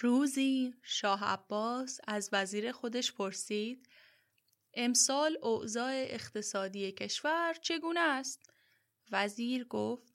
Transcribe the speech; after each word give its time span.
روزی 0.00 0.74
شاه 0.82 1.24
عباس 1.24 2.00
از 2.06 2.30
وزیر 2.32 2.72
خودش 2.72 3.12
پرسید 3.12 3.88
امسال 4.74 5.38
اوضاع 5.42 5.92
اقتصادی 5.92 6.92
کشور 6.92 7.54
چگونه 7.54 8.00
است؟ 8.00 8.50
وزیر 9.12 9.64
گفت 9.64 10.14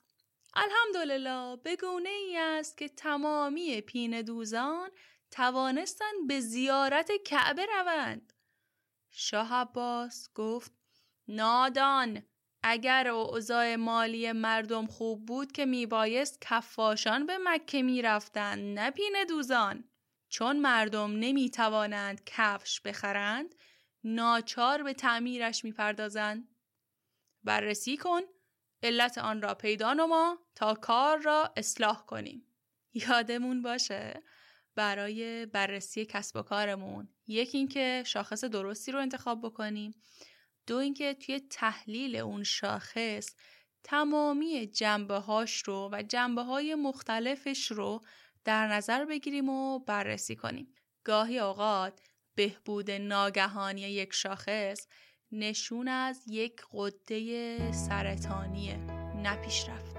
الحمدلله 0.54 1.56
به 1.56 1.76
گونه 1.76 2.08
ای 2.08 2.36
است 2.36 2.78
که 2.78 2.88
تمامی 2.88 3.80
پین 3.80 4.22
دوزان 4.22 4.90
توانستند 5.30 6.26
به 6.28 6.40
زیارت 6.40 7.10
کعبه 7.24 7.66
روند. 7.66 8.32
شاه 9.10 9.54
عباس 9.54 10.28
گفت 10.34 10.72
نادان 11.28 12.22
اگر 12.66 13.08
اوضاع 13.08 13.76
مالی 13.76 14.32
مردم 14.32 14.86
خوب 14.86 15.26
بود 15.26 15.52
که 15.52 15.66
میبایست 15.66 16.38
کفاشان 16.40 17.26
به 17.26 17.38
مکه 17.44 17.82
می‌رفتند 17.82 18.78
نه 18.78 18.90
پین 18.90 19.24
دوزان. 19.28 19.84
چون 20.28 20.60
مردم 20.60 21.10
نمی‌توانند 21.10 22.24
کفش 22.26 22.80
بخرند 22.80 23.54
ناچار 24.04 24.82
به 24.82 24.92
تعمیرش 24.92 25.64
می‌پردازند. 25.64 26.48
بررسی 27.42 27.96
کن 27.96 28.20
علت 28.82 29.18
آن 29.18 29.42
را 29.42 29.54
پیدا 29.54 29.92
نما 29.92 30.38
تا 30.54 30.74
کار 30.74 31.18
را 31.18 31.52
اصلاح 31.56 32.06
کنیم. 32.06 32.46
یادمون 32.94 33.62
باشه 33.62 34.22
برای 34.74 35.46
بررسی 35.46 36.04
کسب 36.04 36.36
و 36.36 36.42
کارمون 36.42 37.08
یکی 37.26 37.58
اینکه 37.58 38.02
شاخص 38.06 38.44
درستی 38.44 38.92
رو 38.92 38.98
انتخاب 38.98 39.40
بکنیم. 39.42 39.94
دو 40.66 40.76
اینکه 40.76 41.14
توی 41.14 41.40
تحلیل 41.40 42.16
اون 42.16 42.42
شاخص 42.44 43.34
تمامی 43.84 44.66
جنبه 44.66 45.14
هاش 45.18 45.62
رو 45.62 45.88
و 45.92 46.02
جنبه 46.02 46.42
های 46.42 46.74
مختلفش 46.74 47.70
رو 47.70 48.00
در 48.44 48.68
نظر 48.68 49.04
بگیریم 49.04 49.48
و 49.48 49.78
بررسی 49.78 50.36
کنیم. 50.36 50.74
گاهی 51.04 51.38
اوقات 51.38 52.00
بهبود 52.34 52.90
ناگهانی 52.90 53.80
یک 53.80 54.12
شاخص 54.12 54.86
نشون 55.32 55.88
از 55.88 56.22
یک 56.28 56.62
قده 56.72 57.72
سرطانیه 57.72 58.76
نه. 58.76 59.93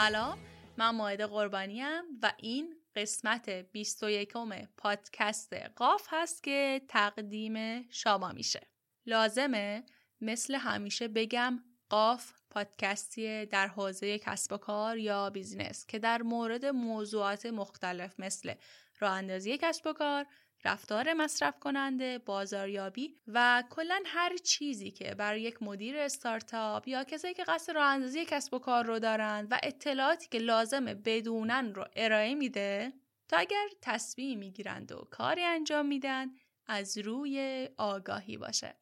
سلام 0.00 0.38
من 0.76 0.90
ماهده 0.90 1.26
قربانیم 1.26 2.02
و 2.22 2.32
این 2.36 2.76
قسمت 2.94 3.50
21 3.50 4.32
پادکست 4.76 5.54
قاف 5.54 6.06
هست 6.10 6.42
که 6.42 6.82
تقدیم 6.88 7.88
شما 7.90 8.32
میشه. 8.32 8.60
لازمه 9.06 9.84
مثل 10.20 10.54
همیشه 10.54 11.08
بگم 11.08 11.64
قاف 11.88 12.32
پادکستی 12.50 13.46
در 13.46 13.68
حوزه 13.68 14.18
کسب 14.18 14.52
و 14.52 14.56
کار 14.56 14.98
یا 14.98 15.30
بیزینس 15.30 15.86
که 15.86 15.98
در 15.98 16.22
مورد 16.22 16.66
موضوعات 16.66 17.46
مختلف 17.46 18.14
مثل 18.20 18.54
راه 18.98 19.12
اندازی 19.12 19.58
کسب 19.58 19.86
و 19.86 19.92
کار، 19.92 20.26
رفتار 20.64 21.12
مصرف 21.12 21.58
کننده، 21.58 22.18
بازاریابی 22.18 23.16
و 23.28 23.64
کلا 23.70 24.02
هر 24.06 24.36
چیزی 24.36 24.90
که 24.90 25.14
برای 25.14 25.42
یک 25.42 25.62
مدیر 25.62 25.96
استارتاپ 25.96 26.88
یا 26.88 27.04
کسایی 27.04 27.34
که 27.34 27.44
قصد 27.44 27.72
راه 27.72 27.86
اندازی 27.86 28.24
کسب 28.24 28.54
و 28.54 28.58
کار 28.58 28.84
رو 28.84 28.98
دارند 28.98 29.48
و 29.50 29.58
اطلاعاتی 29.62 30.28
که 30.28 30.38
لازمه 30.38 30.94
بدونن 30.94 31.74
رو 31.74 31.84
ارائه 31.96 32.34
میده 32.34 32.92
تا 33.28 33.36
اگر 33.36 33.68
تصمیم 33.82 34.38
می‌گیرند 34.38 34.92
و 34.92 35.08
کاری 35.10 35.42
انجام 35.42 35.86
میدن 35.86 36.30
از 36.66 36.98
روی 36.98 37.68
آگاهی 37.76 38.36
باشه. 38.36 38.74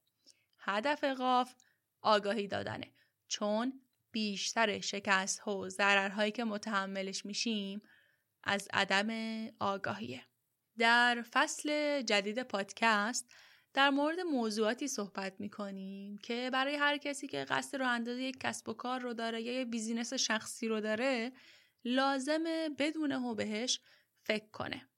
هدف 0.59 1.05
قاف 1.05 1.55
آگاهی 2.03 2.49
دادنه 2.49 2.93
چون 3.29 3.81
بیشتر 4.11 4.81
شکست 4.81 5.49
و 5.49 5.69
ضررهایی 5.69 6.33
که 6.33 6.45
متحملش 6.45 7.27
میشیم 7.27 7.83
از 8.45 8.69
عدم 8.73 9.09
آگاهیه. 9.61 10.28
در 10.79 11.25
فصل 11.33 12.01
جدید 12.03 12.43
پادکست 12.43 13.31
در 13.75 13.91
مورد 13.91 14.21
موضوعاتی 14.21 14.89
صحبت 14.89 15.35
می 15.39 15.51
کنیم 15.51 16.19
که 16.19 16.51
برای 16.53 16.77
هر 16.77 16.97
کسی 16.97 17.29
که 17.29 17.45
قصد 17.45 17.77
رو 17.77 17.89
اندازه 17.89 18.23
یک 18.23 18.41
کسب 18.41 18.69
و 18.69 18.73
کار 18.73 19.01
رو 19.01 19.15
داره 19.15 19.43
یا 19.43 19.53
یه 19.53 19.65
بیزینس 19.65 20.15
شخصی 20.15 20.69
رو 20.69 20.81
داره 20.81 21.33
لازمه 21.85 22.69
بدونه 22.79 23.19
و 23.19 23.35
بهش 23.35 23.81
فکر 24.23 24.51
کنه. 24.53 24.89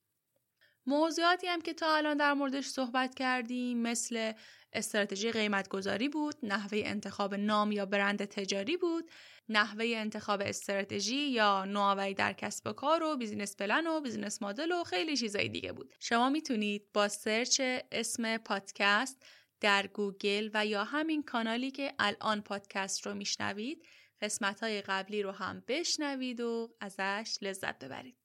موضوعاتی 0.85 1.47
هم 1.47 1.61
که 1.61 1.73
تا 1.73 1.95
الان 1.95 2.17
در 2.17 2.33
موردش 2.33 2.65
صحبت 2.65 3.15
کردیم 3.15 3.77
مثل 3.77 4.33
استراتژی 4.73 5.31
قیمت 5.31 5.67
گذاری 5.67 6.09
بود، 6.09 6.35
نحوه 6.43 6.81
انتخاب 6.85 7.35
نام 7.35 7.71
یا 7.71 7.85
برند 7.85 8.25
تجاری 8.25 8.77
بود، 8.77 9.11
نحوه 9.51 9.85
انتخاب 9.85 10.41
استراتژی 10.41 11.29
یا 11.29 11.65
نوآوری 11.65 12.13
در 12.13 12.33
کسب 12.33 12.67
و 12.67 12.73
کار 12.73 13.03
و 13.03 13.17
business 13.17 13.55
plan 13.55 13.87
و 13.87 14.01
business 14.01 14.41
model 14.41 14.71
و 14.71 14.83
خیلی 14.83 15.17
چیزای 15.17 15.49
دیگه 15.49 15.71
بود. 15.71 15.95
شما 15.99 16.29
می‌تونید 16.29 16.91
با 16.93 17.07
search 17.07 17.61
اسم 17.91 18.37
پادکست 18.37 19.25
در 19.61 19.87
گوگل 19.87 20.49
و 20.53 20.65
یا 20.65 20.83
همین 20.83 21.23
کانالی 21.23 21.71
که 21.71 21.93
الان 21.99 22.41
پادکست 22.41 23.05
رو 23.05 23.13
میشنوید 23.13 23.85
قسمت 24.21 24.63
های 24.63 24.81
قبلی 24.81 25.23
رو 25.23 25.31
هم 25.31 25.63
بشنوید 25.67 26.39
و 26.39 26.75
ازش 26.79 27.37
لذت 27.41 27.83
ببرید. 27.83 28.17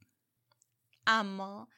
اما 1.07 1.69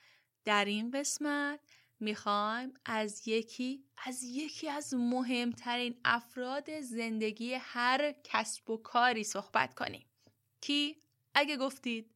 در 0.44 0.64
این 0.64 0.90
قسمت 0.90 1.60
می‌خوایم 2.00 2.74
از 2.84 3.28
یکی 3.28 3.84
از 4.04 4.22
یکی 4.22 4.68
از 4.68 4.94
مهمترین 4.94 6.00
افراد 6.04 6.80
زندگی 6.80 7.54
هر 7.54 8.12
کسب 8.24 8.70
و 8.70 8.76
کاری 8.76 9.24
صحبت 9.24 9.74
کنیم. 9.74 10.10
کی؟ 10.60 11.02
اگه 11.34 11.56
گفتید. 11.56 12.14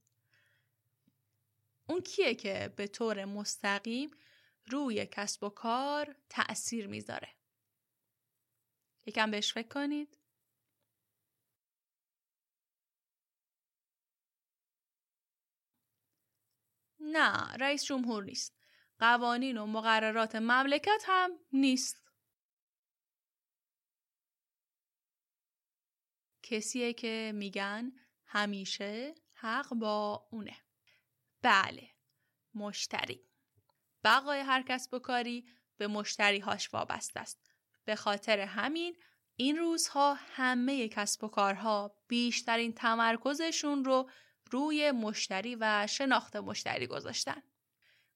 اون 1.88 2.00
کیه 2.00 2.34
که 2.34 2.74
به 2.76 2.86
طور 2.86 3.24
مستقیم 3.24 4.10
روی 4.66 5.06
کسب 5.06 5.44
و 5.44 5.48
کار 5.48 6.16
تأثیر 6.28 6.86
می‌ذاره؟ 6.86 7.28
یکم 9.06 9.30
بهش 9.30 9.52
فکر 9.52 9.68
کنید. 9.68 10.18
نه 17.00 17.54
رئیس 17.54 17.84
جمهور 17.84 18.24
نیست. 18.24 18.61
قوانین 19.02 19.58
و 19.58 19.66
مقررات 19.66 20.36
مملکت 20.36 21.02
هم 21.06 21.30
نیست. 21.52 22.02
کسیه 26.42 26.92
که 26.92 27.32
میگن 27.34 27.92
همیشه 28.26 29.14
حق 29.32 29.74
با 29.74 30.28
اونه. 30.30 30.56
بله، 31.42 31.88
مشتری. 32.54 33.28
بقای 34.04 34.40
هر 34.40 34.62
کسب 34.62 34.94
و 34.94 34.98
کاری 34.98 35.48
به 35.76 35.86
مشتری 35.86 36.38
هاش 36.38 36.74
وابسته 36.74 37.20
است. 37.20 37.50
به 37.84 37.96
خاطر 37.96 38.40
همین 38.40 38.96
این 39.36 39.56
روزها 39.56 40.14
همه 40.14 40.88
کسب 40.88 41.24
و 41.24 41.28
کارها 41.28 41.96
بیشترین 42.08 42.72
تمرکزشون 42.74 43.84
رو 43.84 44.10
روی 44.50 44.90
مشتری 44.90 45.56
و 45.60 45.86
شناخت 45.86 46.36
مشتری 46.36 46.86
گذاشتن. 46.86 47.42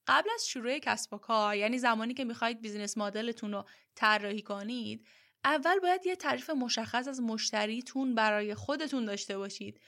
قبل 0.07 0.29
از 0.35 0.49
شروع 0.49 0.79
کسب 0.79 1.15
و 1.15 1.19
کار 1.19 1.57
یعنی 1.57 1.79
زمانی 1.79 2.15
که 2.15 2.25
می‌خواهید 2.25 2.61
بیزینس 2.61 2.99
مدلتون 2.99 3.53
رو 3.53 3.65
طراحی 3.95 4.43
کنید 4.43 5.07
اول 5.45 5.79
باید 5.79 6.07
یه 6.07 6.17
تعریف 6.17 6.51
مشخص 6.51 7.09
از 7.09 7.21
مشتریتون 7.21 8.15
برای 8.15 8.55
خودتون 8.55 9.05
داشته 9.05 9.39
باشید. 9.39 9.81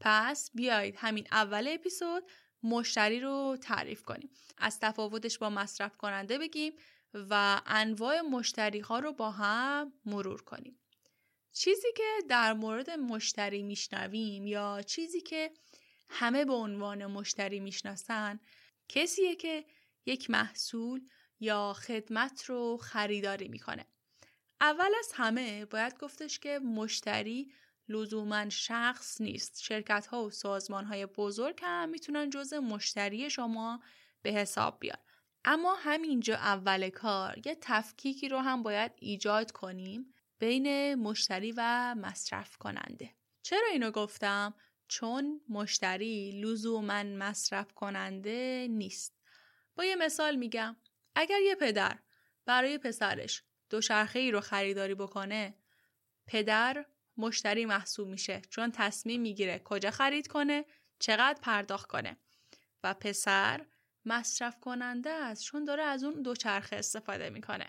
پس 0.00 0.50
بیایید 0.54 0.94
همین 0.98 1.26
اول 1.32 1.68
اپیزود 1.68 2.22
مشتری 2.62 3.20
رو 3.20 3.56
تعریف 3.60 4.02
کنیم. 4.02 4.30
از 4.58 4.80
تفاوتش 4.80 5.38
با 5.38 5.50
مصرف 5.50 5.96
کننده 5.96 6.38
بگیم 6.38 6.72
و 7.14 7.60
انواع 7.66 8.20
مشتری 8.20 8.80
ها 8.80 8.98
رو 8.98 9.12
با 9.12 9.30
هم 9.30 9.92
مرور 10.04 10.42
کنیم. 10.42 10.78
چیزی 11.52 11.88
که 11.96 12.04
در 12.28 12.52
مورد 12.52 12.90
مشتری 12.90 13.62
میشنویم 13.62 14.46
یا 14.46 14.82
چیزی 14.86 15.20
که 15.20 15.50
همه 16.10 16.44
به 16.44 16.52
عنوان 16.52 17.06
مشتری 17.06 17.60
می‌شناسن 17.60 18.40
کسیه 18.88 19.34
که 19.34 19.64
یک 20.06 20.30
محصول 20.30 21.08
یا 21.40 21.72
خدمت 21.72 22.44
رو 22.44 22.76
خریداری 22.76 23.48
می‌کنه. 23.48 23.86
اول 24.60 24.90
از 24.98 25.12
همه 25.14 25.64
باید 25.64 25.98
گفتش 25.98 26.38
که 26.38 26.58
مشتری 26.58 27.52
لزوما 27.88 28.48
شخص 28.48 29.20
نیست. 29.20 29.62
شرکت 29.62 30.06
ها 30.06 30.24
و 30.24 30.30
سازمان 30.30 30.84
های 30.84 31.06
بزرگ 31.06 31.60
هم 31.62 31.88
می‌تونن 31.88 32.30
جز 32.30 32.52
مشتری 32.54 33.30
شما 33.30 33.80
به 34.22 34.30
حساب 34.30 34.80
بیان. 34.80 34.98
اما 35.44 35.74
همینجا 35.74 36.34
اول 36.34 36.88
کار 36.88 37.46
یه 37.46 37.58
تفکیکی 37.60 38.28
رو 38.28 38.38
هم 38.38 38.62
باید 38.62 38.92
ایجاد 38.96 39.52
کنیم 39.52 40.14
بین 40.38 40.94
مشتری 40.94 41.54
و 41.56 41.94
مصرف 41.94 42.56
کننده 42.56 43.14
چرا 43.42 43.66
اینو 43.72 43.90
گفتم؟ 43.90 44.54
چون 44.88 45.40
مشتری 45.48 46.40
لزوما 46.40 47.02
مصرف 47.02 47.72
کننده 47.72 48.66
نیست. 48.70 49.16
با 49.74 49.84
یه 49.84 49.96
مثال 49.96 50.36
میگم. 50.36 50.76
اگر 51.14 51.40
یه 51.40 51.54
پدر 51.54 51.98
برای 52.46 52.78
پسرش 52.78 53.42
دوچرخه 53.70 54.18
ای 54.18 54.30
رو 54.30 54.40
خریداری 54.40 54.94
بکنه 54.94 55.54
پدر 56.26 56.86
مشتری 57.16 57.66
محسوب 57.66 58.08
میشه 58.08 58.42
چون 58.50 58.72
تصمیم 58.72 59.20
می‌گیره 59.20 59.60
کجا 59.64 59.90
خرید 59.90 60.28
کنه 60.28 60.64
چقدر 60.98 61.40
پرداخت 61.42 61.86
کنه. 61.88 62.16
و 62.82 62.94
پسر 62.94 63.66
مصرف 64.04 64.60
کننده 64.60 65.10
است 65.10 65.42
چون 65.42 65.64
داره 65.64 65.82
از 65.82 66.04
اون 66.04 66.22
دوچرخه 66.22 66.76
استفاده 66.76 67.30
می‌کنه. 67.30 67.66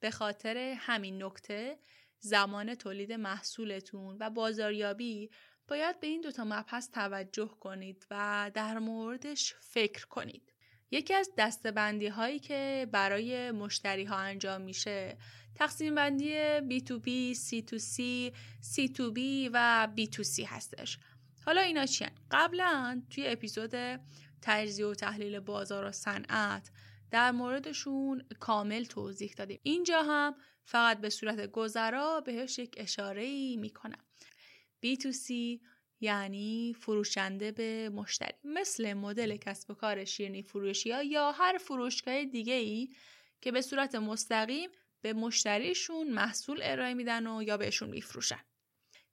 به 0.00 0.10
خاطر 0.10 0.56
همین 0.78 1.22
نکته 1.22 1.78
زمان 2.18 2.74
تولید 2.74 3.12
محصولتون 3.12 4.16
و 4.20 4.30
بازاریابی 4.30 5.30
باید 5.68 6.00
به 6.00 6.06
این 6.06 6.20
دوتا 6.20 6.44
مبحث 6.44 6.90
توجه 6.90 7.50
کنید 7.60 8.06
و 8.10 8.50
در 8.54 8.78
موردش 8.78 9.54
فکر 9.60 10.06
کنید. 10.06 10.52
یکی 10.90 11.14
از 11.14 11.30
دستبندی 11.38 12.06
هایی 12.06 12.38
که 12.38 12.88
برای 12.92 13.50
مشتری 13.50 14.04
ها 14.04 14.16
انجام 14.16 14.60
میشه 14.60 15.18
تقسیم 15.54 15.94
بندی 15.94 16.60
B2B, 16.60 17.36
C2C, 17.36 18.02
C2B 18.74 19.50
و 19.52 19.88
B2C 19.96 20.44
هستش. 20.46 20.98
حالا 21.46 21.60
اینا 21.60 21.86
چیان؟ 21.86 22.10
قبلا 22.30 23.02
توی 23.10 23.26
اپیزود 23.26 24.00
تجزیه 24.42 24.86
و 24.86 24.94
تحلیل 24.94 25.40
بازار 25.40 25.84
و 25.84 25.92
صنعت 25.92 26.70
در 27.10 27.30
موردشون 27.30 28.24
کامل 28.40 28.84
توضیح 28.84 29.34
دادیم. 29.36 29.60
اینجا 29.62 30.02
هم 30.02 30.34
فقط 30.64 31.00
به 31.00 31.10
صورت 31.10 31.50
گذرا 31.50 32.20
بهش 32.20 32.58
یک 32.58 32.74
اشاره 32.78 33.22
ای 33.22 33.56
می‌کنم. 33.56 34.04
B2C 34.84 35.32
یعنی 36.00 36.76
فروشنده 36.80 37.52
به 37.52 37.90
مشتری 37.90 38.34
مثل 38.44 38.94
مدل 38.94 39.36
کسب 39.36 39.70
و 39.70 39.74
کار 39.74 40.04
شیرنی 40.04 40.42
فروشی 40.42 40.90
ها 40.90 41.02
یا 41.02 41.32
هر 41.32 41.58
فروشگاه 41.58 42.24
دیگه 42.24 42.54
ای 42.54 42.88
که 43.40 43.52
به 43.52 43.60
صورت 43.62 43.94
مستقیم 43.94 44.70
به 45.00 45.12
مشتریشون 45.12 46.10
محصول 46.10 46.60
ارائه 46.62 46.94
میدن 46.94 47.26
و 47.26 47.42
یا 47.42 47.56
بهشون 47.56 47.88
میفروشن. 47.88 48.40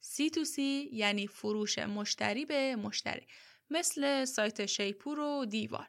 C2C 0.04 0.60
یعنی 0.92 1.28
فروش 1.28 1.80
مشتری 1.80 2.46
به 2.46 2.76
مشتری 2.76 3.28
مثل 3.70 4.26
سایت 4.26 4.66
شیپور 4.66 5.20
و 5.20 5.46
دیوار. 5.46 5.88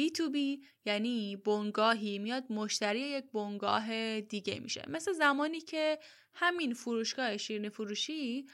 B2B 0.00 0.64
یعنی 0.84 1.36
بنگاهی 1.36 2.18
میاد 2.18 2.52
مشتری 2.52 3.00
یک 3.00 3.24
بنگاه 3.32 4.20
دیگه 4.20 4.60
میشه 4.60 4.84
مثل 4.88 5.12
زمانی 5.12 5.60
که 5.60 5.98
همین 6.34 6.74
فروشگاه 6.74 7.36
شیرین 7.36 7.68
فروشی 7.68 8.46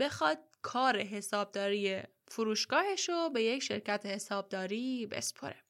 بخواد 0.00 0.38
کار 0.62 0.98
حسابداری 0.98 2.02
فروشگاهش 2.28 3.08
رو 3.08 3.30
به 3.30 3.42
یک 3.42 3.62
شرکت 3.62 4.06
حسابداری 4.06 5.06
بسپره. 5.06 5.64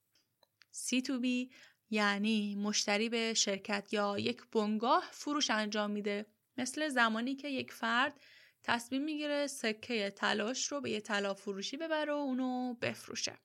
C2B 0.75 1.53
یعنی 1.91 2.55
مشتری 2.55 3.09
به 3.09 3.35
شرکت 3.35 3.93
یا 3.93 4.19
یک 4.19 4.43
بنگاه 4.53 5.09
فروش 5.13 5.51
انجام 5.51 5.91
میده. 5.91 6.27
مثل 6.57 6.89
زمانی 6.89 7.35
که 7.35 7.49
یک 7.49 7.73
فرد 7.73 8.21
تصمیم 8.63 9.05
می‌گیره 9.05 9.47
سکه 9.47 10.11
تلاش 10.11 10.73
رو 10.73 10.81
به 10.81 10.91
یه 10.91 11.01
طلا 11.01 11.35
فروشی 11.35 11.77
ببره 11.77 12.13
و 12.13 12.17
اونو 12.17 12.75
بفروشه. 12.75 13.39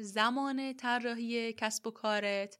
زمان 0.00 0.74
طراحی 0.74 1.52
کسب 1.52 1.86
و 1.86 1.90
کارت 1.90 2.58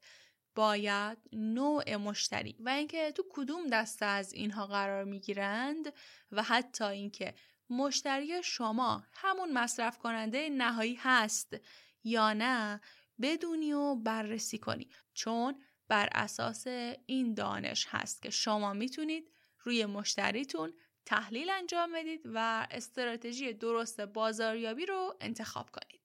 باید 0.57 1.17
نوع 1.33 1.95
مشتری 1.95 2.55
و 2.59 2.69
اینکه 2.69 3.11
تو 3.11 3.23
کدوم 3.29 3.67
دسته 3.67 4.05
از 4.05 4.33
اینها 4.33 4.67
قرار 4.67 5.03
می‌گیرند 5.03 5.93
و 6.31 6.43
حتی 6.43 6.83
اینکه 6.83 7.33
مشتری 7.69 8.43
شما 8.43 9.03
همون 9.13 9.53
مصرف 9.53 9.97
کننده 9.97 10.49
نهایی 10.49 10.95
هست 11.01 11.55
یا 12.03 12.33
نه 12.33 12.81
بدونی 13.21 13.73
و 13.73 13.95
بررسی 13.95 14.57
کنی 14.57 14.89
چون 15.13 15.63
بر 15.87 16.09
اساس 16.11 16.67
این 17.05 17.33
دانش 17.33 17.87
هست 17.89 18.21
که 18.21 18.29
شما 18.29 18.73
می‌تونید 18.73 19.31
روی 19.63 19.85
مشتریتون 19.85 20.73
تحلیل 21.05 21.49
انجام 21.49 21.91
بدید 21.93 22.21
و 22.25 22.67
استراتژی 22.71 23.53
درست 23.53 24.01
بازاریابی 24.01 24.85
رو 24.85 25.17
انتخاب 25.21 25.69
کنید. 25.71 25.96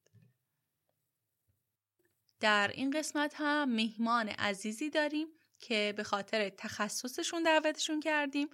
در 2.42 2.70
این 2.74 2.90
قسمت 2.90 3.34
هم 3.36 3.68
میهمان 3.68 4.28
عزیزی 4.28 4.90
داریم 4.90 5.26
که 5.60 5.94
به 5.96 6.02
خاطر 6.02 6.48
تخصصشون 6.48 7.42
دعوتشون 7.42 8.00
کردیم 8.00 8.48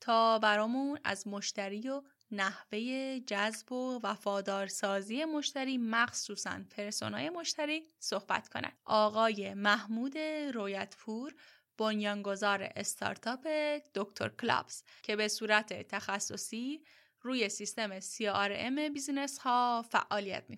تا 0.00 0.38
برامون 0.38 0.98
از 1.04 1.26
مشتری 1.26 1.88
و 1.88 2.02
نحوه 2.30 2.80
جذب 3.20 3.72
و 3.72 4.00
وفادارسازی 4.02 5.24
مشتری 5.24 5.78
مخصوصا 5.78 6.60
persona 6.70 7.23
ی 7.23 7.30
مشتری 7.30 7.82
صحبت 7.98 8.48
کنند. 8.48 8.78
آقای 8.84 9.54
محمود 9.54 10.18
رویتپور 10.54 11.34
بنیانگذار 11.78 12.72
استارتاپ 12.76 13.48
دکتر 13.94 14.28
کلابز 14.28 14.82
که 15.02 15.16
به 15.16 15.28
صورت 15.28 15.88
تخصصی 15.88 16.84
روی 17.20 17.48
سیستم 17.48 18.00
CRM 18.00 18.92
business 18.92 19.38
ها 19.38 19.84
فعالیت 19.90 20.44
می 20.48 20.56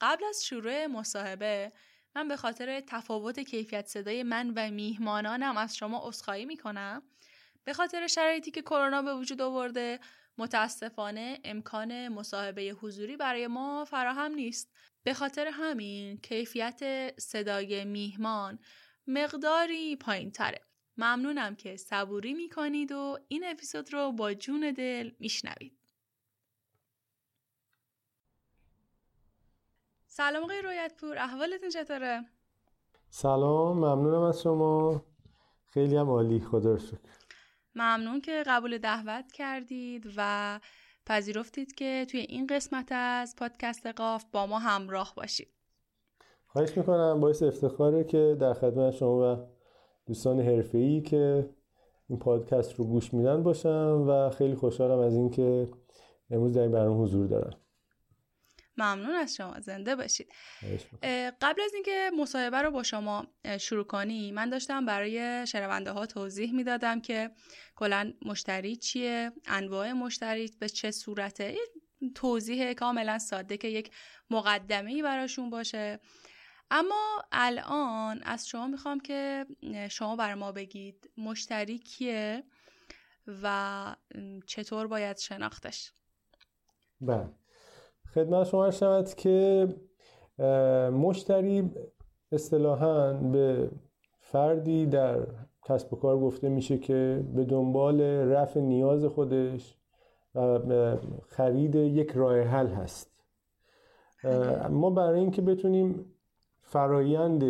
قبل 0.00 0.24
از 0.24 0.44
شروع 0.44 0.86
مصاحبه 0.86 1.72
من 2.16 2.28
به 2.28 2.36
خاطر 2.36 2.80
تفاوت 2.80 3.40
کیفیت 3.40 3.86
صدای 3.86 4.22
من 4.22 4.52
و 4.56 4.70
میهمانانم 4.70 5.56
از 5.56 5.76
شما 5.76 6.08
عذرخواهی 6.08 6.44
می‌کنم. 6.44 7.02
به 7.64 7.72
خاطر 7.72 8.06
شرایطی 8.06 8.50
که 8.50 8.62
کرونا 8.62 9.02
به 9.02 9.14
وجود 9.14 9.42
آورده 9.42 10.00
متاسفانه 10.38 11.40
امکان 11.44 12.08
مصاحبه 12.08 12.62
حضوری 12.62 13.16
برای 13.16 13.46
ما 13.46 13.84
فراهم 13.84 14.32
نیست. 14.32 14.72
به 15.02 15.14
خاطر 15.14 15.46
همین 15.52 16.18
کیفیت 16.18 17.12
صدای 17.20 17.84
میهمان 17.84 18.58
مقداری 19.06 19.96
پایین 19.96 20.30
تره 20.30 20.60
ممنونم 20.96 21.56
که 21.56 21.76
صبوری 21.76 22.34
می‌کنید 22.34 22.92
و 22.92 23.18
این 23.28 23.44
اپیزود 23.46 23.92
رو 23.92 24.12
با 24.12 24.34
جون 24.34 24.72
دل 24.72 25.10
میشنوید. 25.18 25.77
سلام 30.18 30.42
آقای 30.42 30.62
رویتپور 30.62 31.18
احوالتون 31.18 31.68
چطوره؟ 31.68 32.20
سلام 33.10 33.76
ممنونم 33.76 34.22
از 34.22 34.42
شما. 34.42 35.02
خیلی 35.66 35.96
هم 35.96 36.10
عالی 36.10 36.40
خدا 36.40 36.78
شکر. 36.78 36.98
ممنون 37.74 38.20
که 38.20 38.42
قبول 38.46 38.78
دعوت 38.78 39.32
کردید 39.32 40.12
و 40.16 40.60
پذیرفتید 41.06 41.74
که 41.74 42.06
توی 42.10 42.20
این 42.20 42.46
قسمت 42.46 42.88
از 42.90 43.36
پادکست 43.36 43.86
قاف 43.86 44.24
با 44.32 44.46
ما 44.46 44.58
همراه 44.58 45.12
باشید. 45.16 45.48
خواهش 46.46 46.76
می‌کنم 46.76 47.20
باعث 47.20 47.42
افتخاره 47.42 48.04
که 48.04 48.36
در 48.40 48.54
خدمت 48.54 48.90
شما 48.90 49.34
و 49.34 49.46
دوستان 50.06 50.40
حرفه‌ای 50.40 51.00
که 51.00 51.50
این 52.08 52.18
پادکست 52.18 52.74
رو 52.74 52.84
گوش 52.84 53.14
میدن 53.14 53.42
باشم 53.42 54.04
و 54.08 54.30
خیلی 54.30 54.54
خوشحالم 54.54 54.98
از 54.98 55.14
اینکه 55.14 55.68
امروز 56.30 56.54
در 56.54 56.62
این 56.62 56.72
برنامه 56.72 57.02
حضور 57.02 57.26
دارم. 57.26 57.60
ممنون 58.78 59.14
از 59.14 59.36
شما 59.36 59.60
زنده 59.60 59.96
باشید. 59.96 60.32
قبل 61.40 61.62
از 61.64 61.74
اینکه 61.74 62.10
مصاحبه 62.18 62.62
رو 62.62 62.70
با 62.70 62.82
شما 62.82 63.26
شروع 63.60 63.84
کنی 63.84 64.32
من 64.32 64.50
داشتم 64.50 64.86
برای 64.86 65.46
شنونده 65.46 65.90
ها 65.90 66.06
توضیح 66.06 66.52
می‌دادم 66.52 67.00
که 67.00 67.30
کلا 67.76 68.12
مشتری 68.22 68.76
چیه 68.76 69.32
انواع 69.46 69.92
مشتری 69.92 70.56
به 70.60 70.68
چه 70.68 70.90
صورته. 70.90 71.56
توضیح 72.14 72.72
کاملا 72.72 73.18
ساده 73.18 73.56
که 73.56 73.68
یک 73.68 73.90
مقدمه 74.30 74.90
ای 74.90 75.02
براشون 75.02 75.50
باشه. 75.50 76.00
اما 76.70 77.24
الان 77.32 78.22
از 78.22 78.48
شما 78.48 78.66
می‌خوام 78.66 79.00
که 79.00 79.46
شما 79.90 80.16
بر 80.16 80.34
ما 80.34 80.52
بگید 80.52 81.10
مشتری 81.16 81.78
کیه 81.78 82.44
و 83.42 83.96
چطور 84.46 84.86
باید 84.86 85.18
شناختش؟ 85.18 85.92
بله. 87.00 87.28
خدمت 88.14 88.46
شما 88.46 88.70
شود 88.70 89.14
که 89.14 89.68
مشتری 90.92 91.70
اصطلاحا 92.32 93.12
به 93.12 93.70
فردی 94.20 94.86
در 94.86 95.26
کسب 95.68 95.92
و 95.92 95.96
کار 95.96 96.18
گفته 96.18 96.48
میشه 96.48 96.78
که 96.78 97.24
به 97.34 97.44
دنبال 97.44 98.00
رفع 98.00 98.60
نیاز 98.60 99.04
خودش 99.04 99.76
و 100.34 100.96
خرید 101.28 101.74
یک 101.74 102.10
راه 102.10 102.40
حل 102.40 102.66
هست. 102.66 103.10
ما 104.70 104.90
برای 104.90 105.20
اینکه 105.20 105.42
بتونیم 105.42 106.04
فرایند 106.60 107.44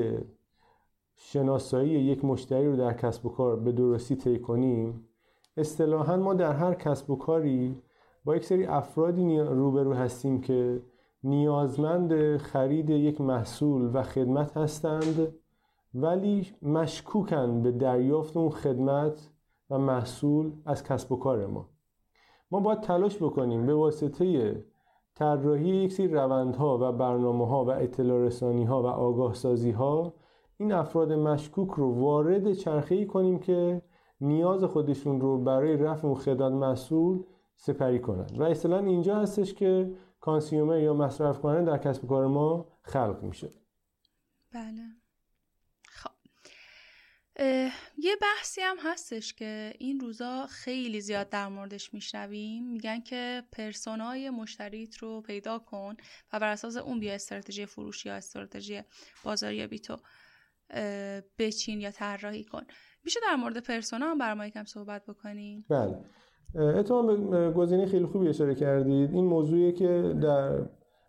شناسایی 1.16 1.90
یک 1.90 2.24
مشتری 2.24 2.66
رو 2.66 2.76
در 2.76 2.92
کسب 2.92 3.26
و 3.26 3.28
کار 3.28 3.56
به 3.56 3.72
درستی 3.72 4.16
طی 4.16 4.38
کنیم 4.38 5.08
اصطلاحا 5.56 6.16
ما 6.16 6.34
در 6.34 6.52
هر 6.52 6.74
کسب 6.74 7.10
و 7.10 7.16
کاری 7.16 7.82
با 8.28 8.36
یک 8.36 8.44
سری 8.44 8.66
افرادی 8.66 9.38
روبرو 9.38 9.92
هستیم 9.92 10.40
که 10.40 10.82
نیازمند 11.24 12.36
خرید 12.36 12.90
یک 12.90 13.20
محصول 13.20 13.90
و 13.94 14.02
خدمت 14.02 14.56
هستند 14.56 15.34
ولی 15.94 16.46
مشکوکن 16.62 17.62
به 17.62 17.72
دریافت 17.72 18.36
اون 18.36 18.50
خدمت 18.50 19.30
و 19.70 19.78
محصول 19.78 20.52
از 20.66 20.84
کسب 20.84 21.12
و 21.12 21.16
کار 21.16 21.46
ما. 21.46 21.68
ما 22.50 22.60
باید 22.60 22.80
تلاش 22.80 23.16
بکنیم 23.16 23.66
به 23.66 23.74
واسطه 23.74 24.56
طراحی 25.14 25.68
یک 25.68 25.92
سری 25.92 26.08
روندها 26.08 26.78
و 26.80 26.92
برنامه 26.92 27.46
ها 27.46 27.64
و 27.64 27.70
اطلاع 27.70 28.18
رسانی 28.18 28.64
ها 28.64 28.82
و 28.82 28.86
آگاه 28.86 29.34
سازی 29.34 29.70
ها 29.70 30.14
این 30.56 30.72
افراد 30.72 31.12
مشکوک 31.12 31.70
رو 31.70 32.00
وارد 32.00 32.52
چرخه 32.52 32.94
ای 32.94 33.06
کنیم 33.06 33.38
که 33.38 33.82
نیاز 34.20 34.64
خودشون 34.64 35.20
رو 35.20 35.38
برای 35.38 35.76
رفع 35.76 36.06
اون 36.06 36.16
خدمت 36.16 36.52
محصول 36.52 37.24
سپری 37.58 37.98
کنند 37.98 38.38
و 38.40 38.42
اصطلاحا 38.42 38.86
اینجا 38.86 39.16
هستش 39.16 39.54
که 39.54 39.92
کانسیومر 40.20 40.78
یا 40.78 40.94
مصرف 40.94 41.40
کننده 41.40 41.70
در 41.70 41.78
کسب 41.78 42.08
کار 42.08 42.26
ما 42.26 42.78
خلق 42.82 43.22
میشه. 43.22 43.50
بله. 44.52 44.82
خب. 45.82 46.10
یه 47.98 48.16
بحثی 48.22 48.60
هم 48.60 48.76
هستش 48.82 49.34
که 49.34 49.74
این 49.78 50.00
روزا 50.00 50.46
خیلی 50.46 51.00
زیاد 51.00 51.28
در 51.28 51.48
موردش 51.48 51.94
میشنویم. 51.94 52.70
میگن 52.70 53.00
که 53.00 53.42
پرسونای 53.52 54.30
مشتریت 54.30 54.96
رو 54.96 55.20
پیدا 55.20 55.58
کن 55.58 55.96
و 56.32 56.40
بر 56.40 56.52
اساس 56.52 56.76
اون 56.76 57.00
بیا 57.00 57.14
استراتژی 57.14 57.66
فروشی 57.66 58.08
یا 58.08 58.14
استراتژی 58.14 58.82
بازاریابی 59.24 59.78
تو 59.78 59.96
بچین 61.38 61.80
یا 61.80 61.90
طراحی 61.90 62.44
کن. 62.44 62.62
میشه 63.04 63.20
در 63.22 63.36
مورد 63.36 63.58
پرسونا 63.58 64.10
هم 64.10 64.18
برای 64.18 64.34
ما 64.34 64.46
یکم 64.46 64.64
صحبت 64.64 65.06
بکنیم 65.06 65.64
بله. 65.68 66.04
اتفاقا 66.54 67.14
به 67.14 67.50
گزینه 67.50 67.86
خیلی 67.86 68.06
خوبی 68.06 68.28
اشاره 68.28 68.54
کردید. 68.54 69.14
این 69.14 69.24
موضوعی 69.24 69.72
که 69.72 70.14
در 70.20 70.58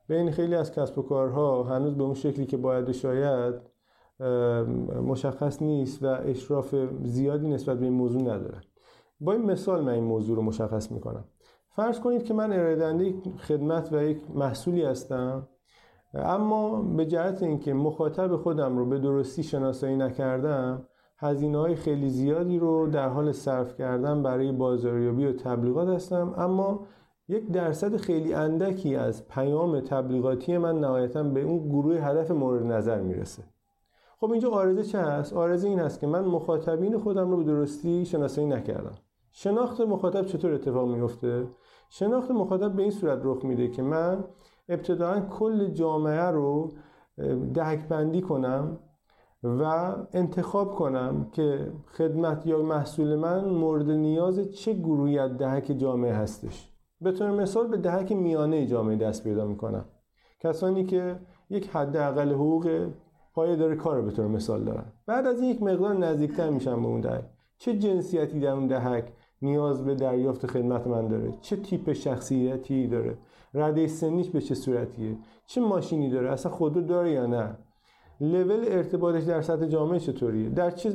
بین 0.08 0.31
خیلی 0.31 0.55
از 0.55 0.72
کسب 0.72 0.98
و 0.98 1.01
کارها 1.01 1.63
هنوز 1.63 1.96
به 1.96 2.03
اون 2.03 2.13
شکلی 2.13 2.46
که 2.46 2.58
باید 2.58 2.91
شاید 2.91 3.55
مشخص 5.08 5.62
نیست 5.62 6.03
و 6.03 6.08
اشراف 6.08 6.75
زیادی 7.03 7.48
نسبت 7.48 7.77
به 7.79 7.86
این 7.86 7.93
موضوع 7.93 8.22
نداره. 8.22 8.62
با 9.22 9.34
این 9.34 9.46
مثال 9.46 9.81
من 9.81 9.93
این 9.93 10.03
موضوع 10.03 10.36
رو 10.36 10.41
مشخص 10.41 10.91
می‌کنم. 10.91 11.24
فرض 11.69 12.00
کنید 12.00 12.24
که 12.24 12.34
من 12.34 12.53
ارائه 12.53 13.13
خدمت 13.38 13.93
و 13.93 14.03
یک 14.03 14.17
محصولی 14.36 14.84
هستم 14.84 15.48
اما 16.13 16.81
به 16.81 17.05
جهت 17.05 17.43
اینکه 17.43 17.74
مخاطب 17.74 18.36
خودم 18.36 18.77
رو 18.77 18.86
به 18.86 19.00
درستی 19.00 19.43
شناسایی 19.43 19.96
نکردم 19.96 20.88
هزینه 21.21 21.57
های 21.57 21.75
خیلی 21.75 22.09
زیادی 22.09 22.59
رو 22.59 22.88
در 22.88 23.09
حال 23.09 23.31
صرف 23.31 23.77
کردن 23.77 24.23
برای 24.23 24.51
بازاریابی 24.51 25.25
و 25.25 25.33
تبلیغات 25.33 25.88
هستم 25.88 26.33
اما 26.38 26.88
یک 27.27 27.51
درصد 27.51 27.97
خیلی 27.97 28.33
اندکی 28.33 28.95
از 28.95 29.27
پیام 29.27 29.79
تبلیغاتی 29.79 30.57
من 30.57 30.79
نهایتا 30.79 31.23
به 31.23 31.41
اون 31.41 31.69
گروه 31.69 31.95
هدف 31.95 32.31
مورد 32.31 32.65
نظر 32.65 33.01
می‌رسه 33.01 33.43
خب 34.19 34.31
اینجا 34.31 34.49
آرزه 34.49 34.83
چه 34.83 34.99
هست؟ 34.99 35.33
آرزه 35.33 35.67
این 35.67 35.79
است 35.79 35.99
که 35.99 36.07
من 36.07 36.25
مخاطبین 36.25 36.97
خودم 36.97 37.31
رو 37.31 37.38
به 37.38 37.43
درستی 37.43 38.05
شناسایی 38.05 38.47
نکردم 38.47 38.95
شناخت 39.31 39.81
مخاطب 39.81 40.25
چطور 40.25 40.53
اتفاق 40.53 40.89
میفته؟ 40.89 41.47
شناخت 41.89 42.31
مخاطب 42.31 42.73
به 42.73 42.81
این 42.81 42.91
صورت 42.91 43.19
رخ 43.23 43.45
میده 43.45 43.67
که 43.67 43.81
من 43.81 44.23
ابتداعا 44.69 45.19
کل 45.19 45.67
جامعه 45.67 46.21
رو 46.21 46.71
دهک 47.53 47.88
بندی 47.88 48.21
کنم 48.21 48.79
و 49.43 49.96
انتخاب 50.13 50.75
کنم 50.75 51.29
که 51.31 51.72
خدمت 51.98 52.46
یا 52.46 52.62
محصول 52.62 53.15
من 53.15 53.46
مورد 53.46 53.91
نیاز 53.91 54.39
چه 54.39 54.74
گروهی 54.74 55.19
از 55.19 55.38
دهک 55.38 55.75
جامعه 55.77 56.13
هستش. 56.13 56.69
به 57.01 57.12
طور 57.12 57.31
مثال 57.31 57.67
به 57.67 57.77
دهک 57.77 58.12
میانه 58.12 58.65
جامعه 58.65 58.96
دست 58.96 59.24
پیدا 59.24 59.46
می‌کنم. 59.46 59.86
کسانی 60.39 60.84
که 60.84 61.19
یک 61.50 61.69
حداقل 61.69 62.34
حقوق 62.34 62.89
پایه 63.34 63.55
داره 63.55 63.75
کار 63.75 64.01
به 64.01 64.12
طور 64.12 64.27
مثال 64.27 64.63
دارن. 64.63 64.86
بعد 65.05 65.27
از 65.27 65.41
این 65.41 65.50
یک 65.51 65.63
مقدار 65.63 65.98
نزدیکتر 65.98 66.50
میشم 66.50 66.81
به 66.81 66.88
اون 66.88 67.01
دهک. 67.01 67.24
چه 67.58 67.77
جنسیتی 67.77 68.39
در 68.39 68.51
اون 68.51 68.67
دهک 68.67 69.13
نیاز 69.41 69.86
به 69.86 69.96
دریافت 69.96 70.48
خدمت 70.48 70.88
من 70.88 71.08
داره؟ 71.08 71.34
چه 71.41 71.55
تیپ 71.55 71.93
شخصیتی 71.93 72.88
داره؟ 72.88 73.17
رده 73.53 73.88
سنیش 73.88 74.29
به 74.29 74.41
چه 74.41 74.55
صورتیه؟ 74.55 75.17
چه 75.46 75.62
ماشینی 75.62 76.10
داره؟ 76.10 76.31
اصلا 76.31 76.51
خودرو 76.51 76.81
داره 76.81 77.12
یا 77.12 77.25
نه؟ 77.25 77.58
لول 78.21 78.65
ارتباطش 78.67 79.23
در 79.23 79.41
سطح 79.41 79.65
جامعه 79.65 79.99
چطوریه؟ 79.99 80.49
در 80.49 80.71
چه 80.71 80.93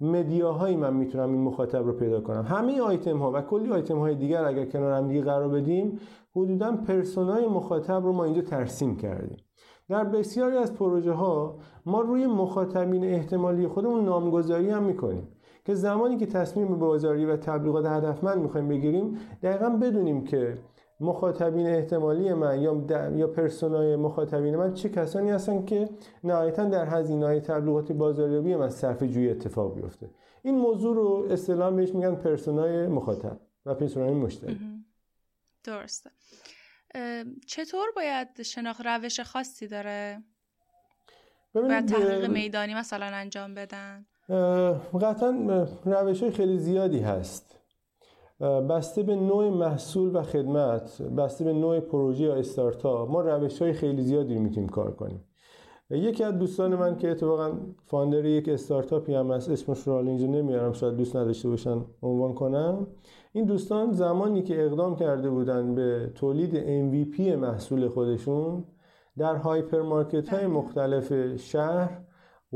مدیاهایی 0.00 0.76
من 0.76 0.94
می‌تونم 0.94 1.32
این 1.32 1.40
مخاطب 1.40 1.86
رو 1.86 1.92
پیدا 1.92 2.20
کنم؟ 2.20 2.42
همه 2.42 2.80
آیتم 2.80 3.18
ها 3.18 3.32
و 3.34 3.40
کلی 3.40 3.72
آیتم 3.72 3.98
های 3.98 4.14
دیگر 4.14 4.44
اگر 4.44 4.64
کنار 4.64 4.92
هم 4.92 5.08
دیگه 5.08 5.22
قرار 5.22 5.48
بدیم 5.48 5.98
حدودا 6.36 6.72
پرسونای 6.72 7.46
مخاطب 7.46 8.04
رو 8.04 8.12
ما 8.12 8.24
اینجا 8.24 8.42
ترسیم 8.42 8.96
کردیم. 8.96 9.36
در 9.88 10.04
بسیاری 10.04 10.56
از 10.56 10.74
پروژه 10.74 11.12
ها 11.12 11.58
ما 11.86 12.00
روی 12.00 12.26
مخاطبین 12.26 13.04
احتمالی 13.04 13.66
خودمون 13.66 14.04
نامگذاری 14.04 14.70
هم 14.70 14.82
می‌کنیم 14.82 15.28
که 15.64 15.74
زمانی 15.74 16.16
که 16.16 16.26
تصمیم 16.26 16.78
بازاری 16.78 17.24
و 17.24 17.36
تبلیغات 17.36 17.86
هدفمند 17.86 18.42
می‌خوایم 18.42 18.68
بگیریم 18.68 19.18
دقیقا 19.42 19.68
بدونیم 19.68 20.24
که 20.24 20.54
مخاطبین 21.00 21.66
احتمالی 21.66 22.32
من 22.32 22.60
یا 22.60 22.84
یا 23.16 23.26
پرسونای 23.26 23.96
مخاطبین 23.96 24.56
من 24.56 24.74
چه 24.74 24.88
کسانی 24.88 25.30
هستن 25.30 25.64
که 25.64 25.88
نهایتا 26.24 26.64
در 26.64 26.86
هزینه 26.86 27.26
های 27.26 27.40
تبلیغاتی 27.40 27.94
بازاریابی 27.94 28.56
من 28.56 28.70
صرف 28.70 29.02
جوی 29.02 29.30
اتفاق 29.30 29.74
بیفته. 29.74 30.10
این 30.42 30.58
موضوع 30.58 30.94
رو 30.96 31.26
اصطلاح 31.30 31.74
بهش 31.74 31.94
میگن 31.94 32.14
پرسونای 32.14 32.86
مخاطب 32.86 33.40
و 33.66 33.74
پرسونای 33.74 34.14
مشتری. 34.14 34.60
درسته. 35.64 36.10
چطور 37.46 37.86
باید 37.96 38.42
شناخت 38.42 38.80
روش 38.86 39.20
خاصی 39.20 39.66
داره؟ 39.66 40.22
باید 41.54 41.86
تحقیق 41.88 42.30
میدانی 42.30 42.74
مثلا 42.74 43.06
انجام 43.06 43.54
بدن؟ 43.54 44.06
قطعا 45.02 45.66
روش 45.84 46.22
های 46.22 46.30
خیلی 46.32 46.58
زیادی 46.58 47.00
هست. 47.00 47.55
بسته 48.40 49.02
به 49.02 49.16
نوع 49.16 49.50
محصول 49.50 50.16
و 50.16 50.22
خدمت 50.22 51.02
بسته 51.02 51.44
به 51.44 51.52
نوع 51.52 51.80
پروژه 51.80 52.24
یا 52.24 52.34
استارتاپ 52.34 53.10
ما 53.10 53.20
روش 53.20 53.62
های 53.62 53.72
خیلی 53.72 54.02
زیادی 54.02 54.34
رو 54.34 54.40
می‌تونیم 54.40 54.68
کار 54.68 54.90
کنیم. 54.90 55.24
یکی 55.90 56.24
از 56.24 56.38
دوستان 56.38 56.74
من 56.74 56.96
که 56.96 57.10
اتفاقا 57.10 57.52
فاندر 57.84 58.24
یک 58.24 58.48
استارتاپی 58.48 59.14
هم 59.14 59.30
هست 59.30 59.50
اسمش 59.50 59.78
رو 59.78 59.94
اینجا 59.94 60.26
نمیارم 60.26 60.72
شاید 60.72 60.96
دوست 60.96 61.16
نداشته 61.16 61.48
باشن 61.48 61.84
عنوان 62.02 62.34
کنم. 62.34 62.86
این 63.32 63.44
دوستان 63.44 63.92
زمانی 63.92 64.42
که 64.42 64.64
اقدام 64.64 64.96
کرده 64.96 65.30
بودن 65.30 65.74
به 65.74 66.12
تولید 66.14 66.54
MVP 66.54 67.20
محصول 67.20 67.88
خودشون 67.88 68.64
در 69.18 69.36
hyper 69.36 69.82
market 69.82 70.28
های 70.28 70.46
مختلف 70.46 71.36
شهر 71.36 72.05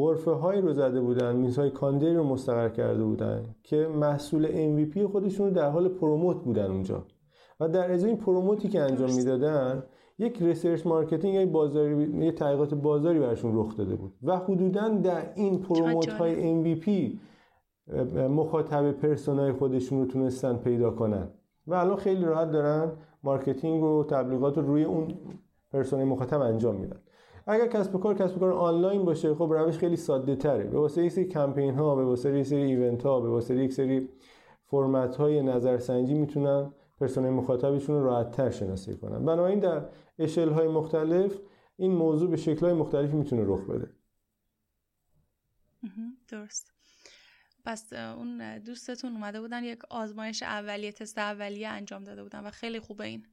غرفه 0.00 0.30
هایی 0.30 0.60
رو 0.60 0.72
زده 0.72 1.00
بودن 1.00 1.36
میزهای 1.36 1.70
کاندری 1.70 2.14
رو 2.14 2.24
مستقر 2.24 2.68
کرده 2.68 3.04
بودن 3.04 3.54
که 3.62 3.76
محصول 3.76 4.46
MVP 4.46 4.98
خودشون 4.98 5.46
رو 5.46 5.54
در 5.54 5.70
حال 5.70 5.88
promote 5.88 6.36
بودن 6.44 6.70
اونجا. 6.70 7.06
و 7.60 7.68
در 7.68 7.92
ازای 7.92 8.10
این 8.10 8.18
promote 8.18 8.62
ی 8.62 8.68
که 8.68 8.80
انجام 8.80 9.14
می‌دادن 9.14 9.82
یک 10.18 10.42
research 10.42 10.86
marketing 10.86 11.34
یا 11.34 11.46
بازاری 11.46 12.24
یه 12.24 12.32
تحقیقات 12.32 12.74
بازاری 12.74 13.18
برشون 13.18 13.58
رخ 13.58 13.76
داده 13.76 13.96
بود. 13.96 14.12
و 14.22 14.36
حدودا 14.36 14.88
در 14.88 15.32
این 15.34 15.62
promote 15.62 16.08
های 16.08 16.64
MVP 16.64 17.18
مخاطب 18.16 18.92
persona 18.92 19.45
ی 19.45 19.52
خودشون 19.52 19.98
رو 19.98 20.06
تونستن 20.06 20.56
پیدا 20.56 20.90
کنن. 20.90 21.28
و 21.66 21.74
الان 21.74 21.96
خیلی 21.96 22.24
راحت 22.24 22.50
دارن 22.50 22.92
marketing 23.22 23.82
و 23.82 24.04
تبلیغات 24.04 24.58
رو 24.58 24.66
روی 24.66 24.84
اون 24.84 25.08
persona 25.72 26.00
ی 26.00 26.04
مخاطب 26.04 26.40
انجام 26.40 26.74
میدن. 26.76 27.00
اگر 27.46 27.66
کسب 27.66 28.00
کار 28.00 28.14
کسب 28.14 28.38
کار 28.38 28.52
آنلاین 28.52 29.04
باشه 29.04 29.34
خب 29.34 29.52
روش 29.52 29.78
خیلی 29.78 29.96
ساده 29.96 30.36
تره. 30.36 30.64
به 30.64 30.78
واسطه 30.78 31.04
یک 31.04 31.12
سری 31.12 31.24
کمپین 31.24 31.74
ها 31.74 31.96
به 31.96 32.04
واسطه 32.04 32.38
یک 32.38 32.46
سری 32.46 32.62
event 32.62 33.02
ها 33.02 33.20
به 33.20 33.28
واسطه 33.28 33.64
یک 33.64 33.72
سری 33.72 34.08
فرمت 34.66 35.16
های 35.16 35.42
نظرسنجی 35.42 36.14
می‌تونن 36.14 36.72
persona 37.00 37.26
ی 37.26 37.30
مخاطبشون 37.30 37.96
رو 37.96 38.04
راحت 38.04 38.30
تر 38.30 38.50
شناسایی 38.50 38.96
کنن. 38.96 39.24
بنابراین 39.24 39.60
در 39.60 39.88
اشل 40.18 40.50
های 40.50 40.68
مختلف 40.68 41.38
این 41.76 41.92
موضوع 41.92 42.30
به 42.30 42.36
شکل 42.36 42.66
های 42.66 42.72
مختلفی 42.72 43.16
می‌تونه 43.16 43.42
رخ 43.46 43.60
بده. 43.66 43.90
درست. 46.28 46.72
پس 47.64 47.92
اون 47.92 48.58
دوستتون 48.58 49.12
اومده 49.12 49.40
بودن 49.40 49.64
یک 49.64 49.78
آزمایش 49.90 50.42
اولیه 50.42 50.92
تست 50.92 51.18
اولیه 51.18 51.68
انجام 51.68 52.04
داده 52.04 52.22
بودن 52.22 52.46
و 52.46 52.50
خیلی 52.50 52.80
خوبه 52.80 53.04
این. 53.04 53.26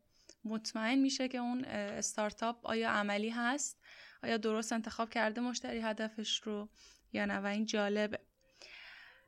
مطمئن 0.44 1.00
میشه 1.00 1.28
که 1.28 1.38
اون 1.38 1.66
استارتاپ 1.66 2.68
آیا 2.68 2.92
عملی 2.92 3.30
هست؟ 3.30 3.78
آیا 4.24 4.38
درست 4.38 4.74
انتخاب 4.74 5.10
کرده 5.10 5.42
مشتری 5.42 5.80
هدفش 5.80 6.42
رو 6.44 6.70
یا 7.14 7.26
نه؟ 7.26 7.40
و 7.40 7.46
این 7.46 7.66
جالبه. 7.66 8.20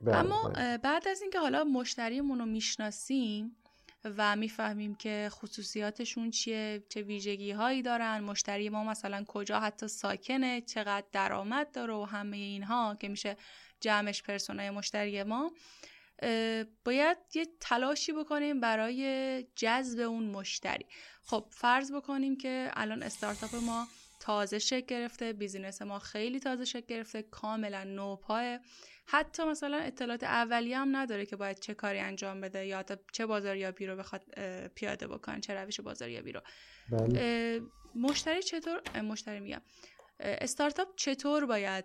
بله، 0.00 0.16
اما 0.16 0.48
بله. 0.48 0.78
بعد 0.78 1.08
از 1.08 1.22
اینکه 1.22 1.38
حالا 1.38 1.64
مشتریمون 1.64 2.38
رو 2.38 2.46
می‌شناسیم 2.46 3.56
و 4.04 4.36
می‌فهمیم 4.36 4.94
که 4.94 5.28
خصوصیاتشون 5.30 6.30
چیه 6.30 6.82
چه 6.88 7.02
ویژگی 7.02 7.50
هایی 7.50 7.82
دارن 7.82 8.20
مشتری 8.20 8.68
ما 8.68 8.84
مثلا 8.84 9.24
کجا 9.28 9.60
حتی 9.60 9.88
ساکنه 9.88 10.60
چقدر 10.60 11.06
درآمد 11.12 11.72
داره 11.72 11.94
و 11.94 12.04
همه 12.04 12.36
اینها 12.36 12.96
که 13.00 13.08
میشه 13.08 13.36
جمعش 13.80 14.22
پرسونای 14.22 14.70
مشتری 14.70 15.22
ما 15.22 15.52
باید 16.84 17.16
یه 17.34 17.46
تلاشی 17.60 18.12
بکنیم 18.12 18.60
برای 18.60 19.46
جذب 19.56 20.00
اون 20.00 20.24
مشتری. 20.24 20.86
خب 21.22 21.46
فرض 21.50 21.92
بکنیم 21.92 22.36
که 22.36 22.70
الان 22.74 23.02
استارتاپ 23.02 23.54
ما 23.54 23.88
تازه 24.20 24.58
شکل 24.58 24.86
گرفته 24.86 25.32
بیزینس 25.32 25.82
ما 25.82 25.98
خیلی 25.98 26.40
تازه 26.40 26.64
شکل 26.64 26.86
گرفته 26.86 27.22
کاملا 27.22 27.84
نوپاه. 27.84 28.58
حتی 29.06 29.44
مثلا 29.44 29.76
اطلاعات 29.76 30.22
اولیه 30.22 30.78
هم 30.78 30.96
نداره 30.96 31.26
که 31.26 31.36
باید 31.36 31.58
چه 31.58 31.74
کاری 31.74 31.98
انجام 31.98 32.40
بده 32.40 32.66
یا 32.66 32.84
چه 33.12 33.26
بازاریابی 33.26 33.86
رو 33.86 33.96
بخواد 33.96 34.24
پیاده 34.74 35.08
بکنه 35.08 35.40
چه 35.40 35.54
روش 35.54 35.80
بازاریابی 35.80 36.32
رو. 36.32 36.40
بله. 36.92 37.60
مشتری 37.94 38.42
چطور؟ 38.42 39.00
مشتری 39.02 39.40
میگم. 39.40 39.60
استارتاپ 40.22 40.88
چطور 40.96 41.46
باید 41.46 41.84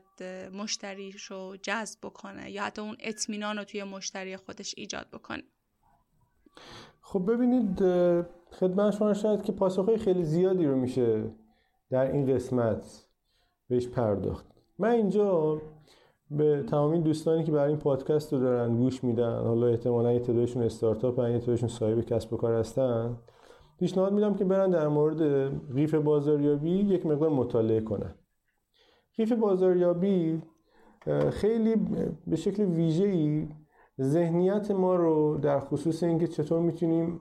مشتریش 0.54 1.24
رو 1.24 1.58
جذب 1.62 2.00
بکنه؟ 2.04 2.52
یا 2.52 2.64
حتی 2.64 2.82
اون 2.82 2.96
اطمینان 3.00 3.58
رو 3.58 3.64
توی 3.64 3.84
مشتری 3.84 4.38
خودش 4.38 4.74
ایجاد 4.78 5.08
بکنه؟ 5.14 5.44
خب 7.02 7.32
ببینید 7.32 7.80
خدمت 8.52 8.96
شما 8.96 9.14
شاید 9.14 9.44
که 9.44 9.52
پاسخهای 9.52 9.98
خیلی 9.98 10.24
زیادی 10.24 10.66
رو 10.66 10.76
میشه 10.76 11.24
در 11.90 12.12
این 12.12 12.36
قسمت 12.36 13.08
بهش 13.70 13.88
پرداخت. 13.88 14.46
من 14.80 14.90
اینجا 14.90 15.62
به 16.32 16.64
تمامی 16.70 17.02
دوستانی 17.02 17.44
که 17.44 17.52
برای 17.52 17.70
این 17.70 17.78
پادکست 17.78 18.34
رو 18.34 18.40
دارن 18.40 18.78
گوش 18.78 19.04
میدن 19.04 19.40
حالا 19.40 19.68
احتمالا 19.68 20.14
یه 20.14 20.20
تعدادشون 20.20 20.64
استارتاپ 20.64 21.20
هن 21.20 21.32
یه 21.32 21.40
تعدادشون 21.40 21.70
صاحب 21.70 22.02
کسب 22.02 22.34
و 22.34 22.38
کار 22.38 22.54
هستن 22.54 23.18
پیشنهاد 23.80 24.14
میدم 24.14 24.34
که 24.34 24.46
برن 24.46 24.70
در 24.70 24.88
مورد 24.88 25.52
قیف 25.76 25.96
بازاریابی 25.96 26.72
یک 26.72 27.06
مقدار 27.06 27.30
مطالعه 27.30 27.82
کنن. 27.82 28.16
قیف 29.18 29.32
بازاریابی 29.32 30.42
خیلی 31.32 31.76
به 32.28 32.36
شکل 32.36 32.64
ویژه‌ای 32.64 33.48
ذهنیت 34.02 34.72
ما 34.72 34.96
رو 34.96 35.38
در 35.38 35.60
خصوص 35.60 36.04
اینکه 36.04 36.28
چطور 36.28 36.60
می‌تونیم 36.60 37.20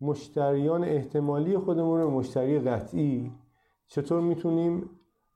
مشتریان 0.00 0.84
احتمالی 0.84 1.58
خودمون 1.58 2.00
رو 2.00 2.10
مشتری 2.10 2.58
قطعی 2.58 3.32
چطور 3.86 4.20
می‌تونیم 4.20 4.90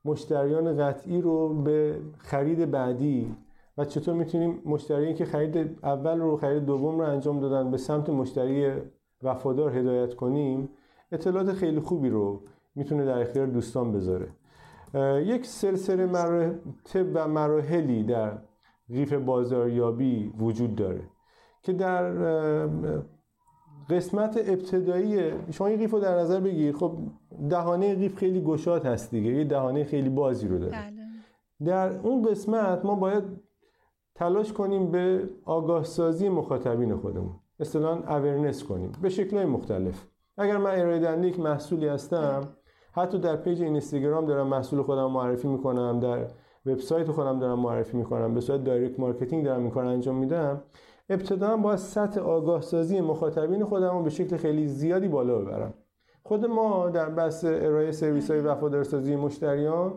مشتریان 0.05 0.77
قطعی 0.77 1.21
رو 1.21 1.63
به 1.63 2.01
خرید 2.19 2.71
بعدی 2.71 3.37
و 3.79 3.85
چطور 3.85 4.15
می‌تونیم 4.15 4.63
مشتری 4.65 5.15
که 5.15 5.25
خرید 5.25 5.79
اول 5.83 6.21
رو 6.21 6.37
خرید 6.37 6.65
دوم 6.65 6.99
رو 6.99 7.05
انجام 7.05 7.41
دادن 7.41 7.71
به 7.71 7.77
سمت 7.77 8.11
مشتری 8.11 8.73
وفادار 9.23 9.77
هدایت 9.77 10.15
کنیم 10.15 10.69
اطلاعات 11.13 11.53
خیلی 11.53 11.81
خوبی 11.81 12.09
رو 12.09 12.43
می‌تونه 12.75 13.05
در 13.05 13.19
اختیار 13.21 13.47
دوستان 13.47 13.93
بذاره. 13.93 14.29
یک 15.25 15.47
سلسله 15.47 16.07
مراتب 16.07 17.07
و 17.15 17.29
مراحلی 17.29 18.05
در 18.05 18.39
قیف 18.89 19.13
بازاریابی 19.13 20.33
وجود 20.39 20.75
داره 20.75 21.03
که 21.63 21.73
در 21.73 22.13
قسمت 23.91 24.37
ابتدایی 24.37 25.33
شما 25.51 25.67
این 25.67 25.79
قیف 25.79 25.91
رو 25.91 26.01
در 26.01 26.19
نظر 26.19 26.41
بگیر. 26.41 26.77
خب 26.77 26.99
دهانه 27.51 27.95
قیف 27.95 28.17
خیلی 28.17 28.41
گشاد 28.41 28.87
هست 28.87 29.11
دیگه. 29.11 29.31
یه 29.31 29.45
دهانه 29.45 29.85
خیلی 29.85 30.09
بازی 30.09 30.49
رو 30.49 30.59
داره. 30.59 30.73
بله. 30.73 30.93
در 31.65 31.99
اون 31.99 32.23
قسمت 32.23 32.85
ما 32.85 32.95
باید 32.95 33.25
تلاش 34.15 34.53
کنیم 34.53 34.91
به 34.91 35.29
آگاه 35.45 35.85
سازی 35.85 36.29
مخاطبین 36.29 36.97
خودمون. 36.97 37.35
اصطلاحا 37.61 38.17
awareness 38.17 38.65
کنیم. 38.65 38.93
به 39.03 39.09
شکلهای 39.09 39.47
مختلف. 39.47 40.07
اگر 40.39 40.57
من 40.57 40.81
ارائه 40.81 40.99
دهنده 40.99 41.29
یک 41.29 41.41
محصولی 41.41 41.89
هستم 41.89 42.41
حتی 42.97 43.19
در 43.19 43.37
page 43.37 43.63
اینستاگرام 43.63 44.27
دارم 44.27 44.47
محصول 44.47 44.83
خودم 44.83 45.11
معرفی 45.11 45.49
می‌کنم 45.49 46.01
در 46.01 46.27
وبسایت 46.67 47.11
خودم 47.11 47.39
دارم 47.39 47.59
معرفی 47.59 47.97
می‌کنم 47.97 48.35
به 48.35 48.41
صورت 48.41 48.65
direct 48.65 49.01
marketing 49.01 49.45
دارم 49.45 49.63
این 49.63 49.71
کار 49.71 49.85
انجام 49.85 50.17
میدم. 50.17 50.63
ابتدا 51.09 51.57
با 51.57 51.77
سطح 51.77 52.21
آگاه 52.21 52.61
سازی 52.61 53.01
مخاطبین 53.01 53.65
خودم 53.65 53.97
رو 53.99 54.03
به 54.03 54.11
شکل 54.11 54.37
خیلی 54.37 54.69
زیادی 54.69 55.09
بالا 55.09 55.39
ببرم. 55.39 55.75
خود 56.23 56.47
ما 56.47 56.91
در 56.91 57.09
بحث 57.09 57.45
ارائه 57.45 57.93
سرویس 57.93 58.31
های 58.31 58.41
وفادارسازی 58.41 59.17
مشتریان 59.17 59.93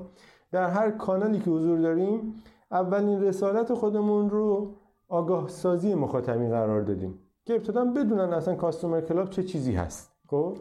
در 0.52 0.70
هر 0.70 0.92
کانالی 0.92 1.40
که 1.40 1.52
حضور 1.52 1.80
داریم 1.80 2.44
اولین 2.72 3.22
رسالت 3.22 3.74
خودمون 3.74 4.30
رو 4.30 4.76
آگاه 5.08 5.48
سازی 5.48 5.96
مخاطبین 5.96 6.50
قرار 6.50 6.82
دادیم 6.82 7.20
که 7.46 7.56
ابتدا 7.56 7.86
بدونن 7.86 8.34
اصلا 8.34 8.56
کاستومر 8.56 9.02
کلاب 9.02 9.30
چه 9.30 9.44
چیزی 9.44 9.74
هست. 9.74 10.12
خب؟ 10.28 10.58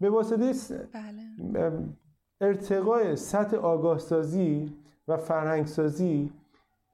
به 0.00 0.10
واسطه 0.10 0.52
بله. 0.92 1.72
ارتقای 2.40 3.16
سطح 3.16 3.56
آگاه 3.56 3.98
سازی 3.98 4.72
و 5.08 5.16
فرهنگ 5.16 5.66
سازی 5.66 6.32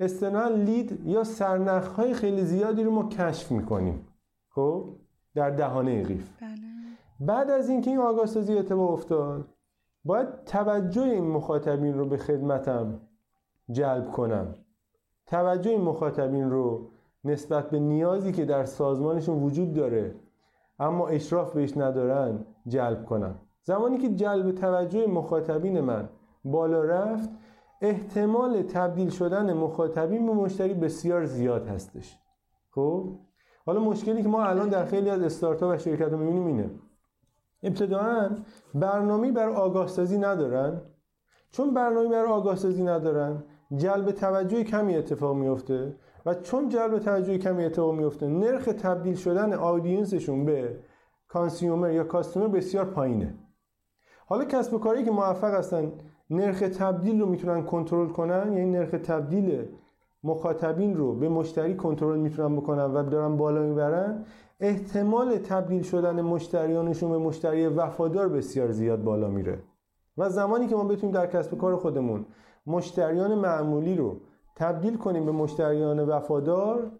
استنان 0.00 0.52
لید 0.52 1.06
یا 1.06 1.24
سرنخ 1.24 1.86
های 1.86 2.14
خیلی 2.14 2.44
زیادی 2.44 2.84
رو 2.84 2.90
ما 2.90 3.08
کشف 3.08 3.52
می‌کنیم 3.52 4.06
خب 4.48 4.84
در 5.34 5.50
دهانه 5.50 6.04
قیف 6.04 6.30
بله. 6.40 6.56
بعد 7.20 7.50
از 7.50 7.68
اینکه 7.68 7.90
این 7.90 8.00
آگاه 8.00 8.26
سازی 8.26 8.58
اتفاق 8.58 8.90
افتاد 8.90 9.48
باید 10.04 10.44
توجه 10.44 11.02
این 11.02 11.26
مخاطبین 11.26 11.98
رو 11.98 12.08
به 12.08 12.16
خدمتم 12.16 13.00
جلب 13.70 14.10
کنم 14.10 14.54
توجه 15.26 15.70
این 15.70 15.80
مخاطبین 15.80 16.50
رو 16.50 16.90
نسبت 17.24 17.70
به 17.70 17.78
نیازی 17.78 18.32
که 18.32 18.44
در 18.44 18.64
سازمانشون 18.64 19.42
وجود 19.42 19.74
داره 19.74 20.14
اما 20.78 21.08
اشراف 21.08 21.52
بهش 21.52 21.76
ندارن 21.76 22.44
جلب 22.68 23.04
کنم. 23.04 23.40
زمانی 23.62 23.98
که 23.98 24.08
جلب 24.08 24.50
توجه 24.50 25.06
مخاطبین 25.06 25.80
من 25.80 26.08
بالا 26.44 26.82
رفت 26.82 27.30
احتمال 27.80 28.62
تبدیل 28.62 29.10
شدن 29.10 29.52
مخاطبین 29.52 30.26
به 30.26 30.32
مشتری 30.32 30.74
بسیار 30.74 31.24
زیاد 31.24 31.66
هستش. 31.66 32.18
خب؟ 32.70 33.18
حالا 33.66 33.80
مشکلی 33.80 34.22
که 34.22 34.28
ما 34.28 34.44
الان 34.44 34.68
در 34.68 34.84
خیلی 34.84 35.10
از 35.10 35.22
استارتاپ 35.22 35.74
و 35.74 35.78
شرکت 35.78 36.12
رو 36.12 36.18
می‌بینیم 36.18 36.46
اینه. 36.46 36.70
ابتداعا 37.62 38.30
برنامه 38.74 39.32
بر 39.32 39.48
آگاه 39.48 39.86
سازی 39.86 40.18
ندارن. 40.18 40.80
چون 41.50 41.74
برنامه 41.74 42.08
بر 42.08 42.24
آگاه 42.24 42.56
سازی 42.56 42.82
ندارن 42.82 43.44
جلب 43.76 44.10
توجه 44.10 44.64
کمی 44.64 44.96
اتفاق 44.96 45.36
میفته 45.36 45.96
و 46.26 46.34
چون 46.34 46.68
جلب 46.68 46.98
توجه 46.98 47.38
کمی 47.38 47.64
اتفاق 47.64 47.94
میفته 47.94 48.26
نرخ 48.26 48.64
تبدیل 48.64 49.14
شدن 49.14 49.52
آدینسشون 49.52 50.44
به 50.44 50.78
کانسیومر 51.28 51.90
یا 51.90 52.04
کاستومر 52.04 52.48
بسیار 52.48 52.84
پایینه. 52.84 53.34
حالا 54.26 54.44
کسب 54.44 54.74
و 54.74 54.78
کاری 54.78 55.04
که 55.04 55.10
موفق 55.10 55.54
هستن 55.54 55.92
نرخ 56.30 56.60
تبدیل 56.60 57.20
رو 57.20 57.26
می‌تونن 57.26 57.62
کنترل 57.62 58.08
کنن 58.08 58.52
یعنی 58.52 58.70
نرخ 58.70 58.90
تبدیل 58.90 59.68
مخاطبین 60.24 60.96
رو 60.96 61.14
به 61.14 61.28
مشتری 61.28 61.76
کنترل 61.76 62.18
می‌تونن 62.18 62.56
بکنن 62.56 62.84
و 62.84 63.02
دارن 63.02 63.36
بالا 63.36 63.62
می‌برن 63.62 64.24
احتمال 64.60 65.36
تبدیل 65.36 65.82
شدن 65.82 66.20
مشتریانشون 66.20 67.10
به 67.10 67.18
مشتری 67.18 67.66
وفادار 67.66 68.28
بسیار 68.28 68.70
زیاد 68.70 69.04
بالا 69.04 69.28
میره. 69.28 69.58
و 70.18 70.30
زمانی 70.30 70.66
که 70.66 70.76
ما 70.76 70.84
بتونیم 70.84 71.14
در 71.14 71.26
کسب 71.26 71.58
کار 71.58 71.76
خودمون 71.76 72.26
مشتریان 72.66 73.34
معمولی 73.34 73.94
رو 73.94 74.20
تبدیل 74.54 74.96
کنیم 74.96 75.26
به 75.26 75.32
مشتریان 75.32 76.00
وفادار 76.00 76.90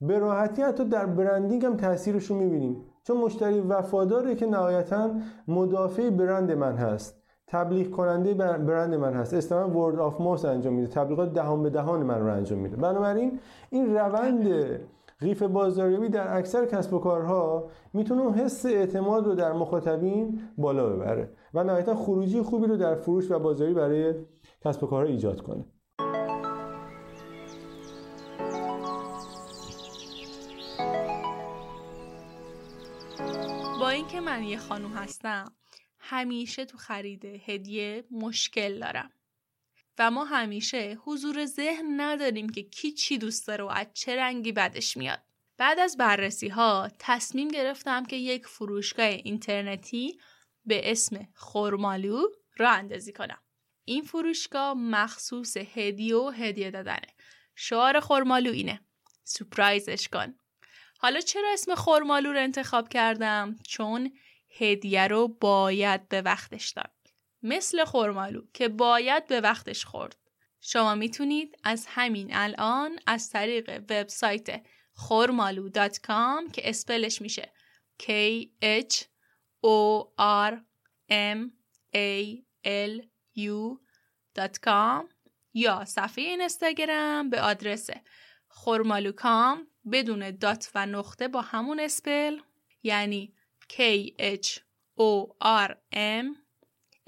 به 0.00 0.18
راحتی 0.18 0.62
حتی 0.62 0.84
در 0.84 1.06
برندینگ 1.06 1.64
هم 1.64 1.76
تاثیرش 1.76 2.26
رو 2.26 2.36
می‌بینیم. 2.36 2.84
چون 3.04 3.16
مشتری 3.16 3.60
وفاداره 3.60 4.34
که 4.34 4.46
نهایتا 4.46 5.10
مدافع 5.48 6.10
برند 6.10 6.52
من 6.52 6.76
هست. 6.76 7.22
تبلیغ 7.46 7.90
کننده 7.90 8.34
برند 8.34 8.94
من 8.94 9.14
هست. 9.14 9.34
اصطلاحا 9.34 9.68
ورد 9.68 9.98
آف 9.98 10.20
ماوس 10.20 10.44
انجام 10.44 10.74
میده. 10.74 10.88
تبلیغات 10.88 11.32
دهان 11.32 11.62
به 11.62 11.70
دهان 11.70 12.02
من 12.02 12.20
رو 12.20 12.32
انجام 12.32 12.58
میده. 12.58 12.76
بنابراین 12.76 13.40
این 13.70 13.94
روند 13.94 14.48
قیف 15.20 15.42
بازاریابی 15.42 16.08
در 16.08 16.36
اکثر 16.36 16.66
کسب 16.66 16.94
و 16.94 16.98
کارها 16.98 17.68
می‌تونه 17.92 18.32
حس 18.32 18.66
اعتماد 18.66 19.26
رو 19.26 19.34
در 19.34 19.52
مخاطبین 19.52 20.40
بالا 20.58 20.88
ببره 20.88 21.30
و 21.54 21.64
نهایتا 21.64 21.94
خروجی 21.94 22.42
خوبی 22.42 22.66
رو 22.66 22.76
در 22.76 22.94
فروش 22.94 23.30
و 23.30 23.38
بازاری 23.38 23.74
برای 23.74 24.14
کسب 24.64 24.84
و 24.84 24.86
کارها 24.86 25.08
ایجاد 25.08 25.40
کنه. 25.40 25.64
من 34.32 34.42
یه 34.42 34.58
خانوم 34.58 34.92
هستم 34.92 35.56
همیشه 35.98 36.64
تو 36.64 36.78
خرید 36.78 37.24
هدیه 37.24 38.04
مشکل 38.10 38.78
دارم 38.78 39.10
و 39.98 40.10
ما 40.10 40.24
همیشه 40.24 40.98
حضور 41.04 41.46
ذهن 41.46 42.00
نداریم 42.00 42.48
که 42.48 42.62
کی 42.62 42.92
چی 42.92 43.18
دوست 43.18 43.46
داره 43.46 43.64
و 43.64 43.66
از 43.66 43.86
چه 43.94 44.16
رنگی 44.16 44.52
بدش 44.52 44.96
میاد. 44.96 45.22
بعد 45.56 45.78
از 45.78 45.96
بررسی 45.96 46.48
ها 46.48 46.88
تصمیم 46.98 47.48
گرفتم 47.48 48.04
که 48.04 48.16
یک 48.16 48.46
فروشگاه 48.46 49.06
اینترنتی 49.06 50.18
به 50.64 50.90
اسم 50.90 51.28
خورمالو 51.34 52.22
را 52.56 52.70
اندازی 52.70 53.12
کنم. 53.12 53.42
این 53.84 54.02
فروشگاه 54.02 54.74
مخصوص 54.74 55.56
هدیه 55.56 56.16
و 56.16 56.30
هدیه 56.30 56.70
دادنه. 56.70 57.08
شعار 57.54 58.00
خورمالو 58.00 58.50
اینه. 58.50 58.80
سپرایزش 59.24 60.08
کن. 60.08 60.34
حالا 61.02 61.20
چرا 61.20 61.52
اسم 61.52 61.74
خورمالو 61.74 62.32
رو 62.32 62.38
انتخاب 62.38 62.88
کردم؟ 62.88 63.56
چون 63.66 64.12
هدیه 64.58 65.06
رو 65.06 65.28
باید 65.28 66.08
به 66.08 66.22
وقتش 66.22 66.70
داد. 66.70 66.92
مثل 67.42 67.84
خورمالو 67.84 68.42
که 68.54 68.68
باید 68.68 69.26
به 69.26 69.40
وقتش 69.40 69.84
خورد. 69.84 70.16
شما 70.60 70.94
می‌تونید 70.94 71.58
از 71.64 71.86
همین 71.88 72.28
الان 72.32 72.98
از 73.06 73.30
طریق 73.30 73.84
وبسایت 73.90 74.62
خورمالو.com 74.94 76.52
که 76.52 76.68
اسپلش 76.68 77.22
میشه 77.22 77.52
K 78.02 78.06
H 78.62 78.94
O 79.66 80.06
R 80.48 80.54
M 81.10 81.50
A 81.94 82.42
L 82.64 83.02
U.com 83.38 85.04
یا 85.54 85.84
صفحه 85.84 86.24
اینستاگرام 86.24 87.30
به 87.30 87.40
آدرس 87.40 87.90
خورمالوکام 88.48 89.71
بدون 89.92 90.30
دات 90.30 90.70
و 90.74 90.86
نقطه 90.86 91.28
با 91.28 91.40
همون 91.40 91.80
اسپل 91.80 92.38
یعنی 92.82 93.34
K 93.72 93.76
H 94.20 94.60
O 94.98 95.26
R 95.68 95.70
M 95.94 96.26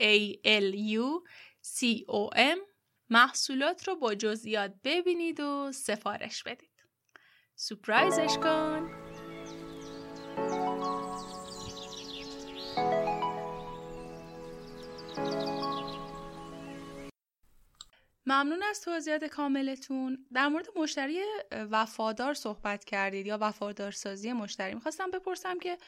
A 0.00 0.36
L 0.44 0.74
U 0.74 1.28
C 1.62 2.04
O 2.08 2.36
M 2.36 2.58
محصولات 3.10 3.88
رو 3.88 3.96
با 3.96 4.14
جزئیات 4.14 4.74
ببینید 4.84 5.40
و 5.40 5.72
سفارش 5.72 6.42
بدید. 6.42 6.84
سپرایزش 7.54 8.38
کن. 8.42 9.03
ممنون 18.26 18.62
از 18.62 18.80
توضیحات 18.80 19.24
کاملتون. 19.24 20.26
در 20.32 20.48
مورد 20.48 20.66
مشتری 20.76 21.20
وفادار 21.52 22.34
صحبت 22.34 22.84
کردید 22.84 23.26
یا 23.26 23.38
وفادارسازی 23.40 24.32
مشتری 24.32 24.74
می‌خواستم 24.74 25.10
بپرسم 25.10 25.58
که 25.58 25.78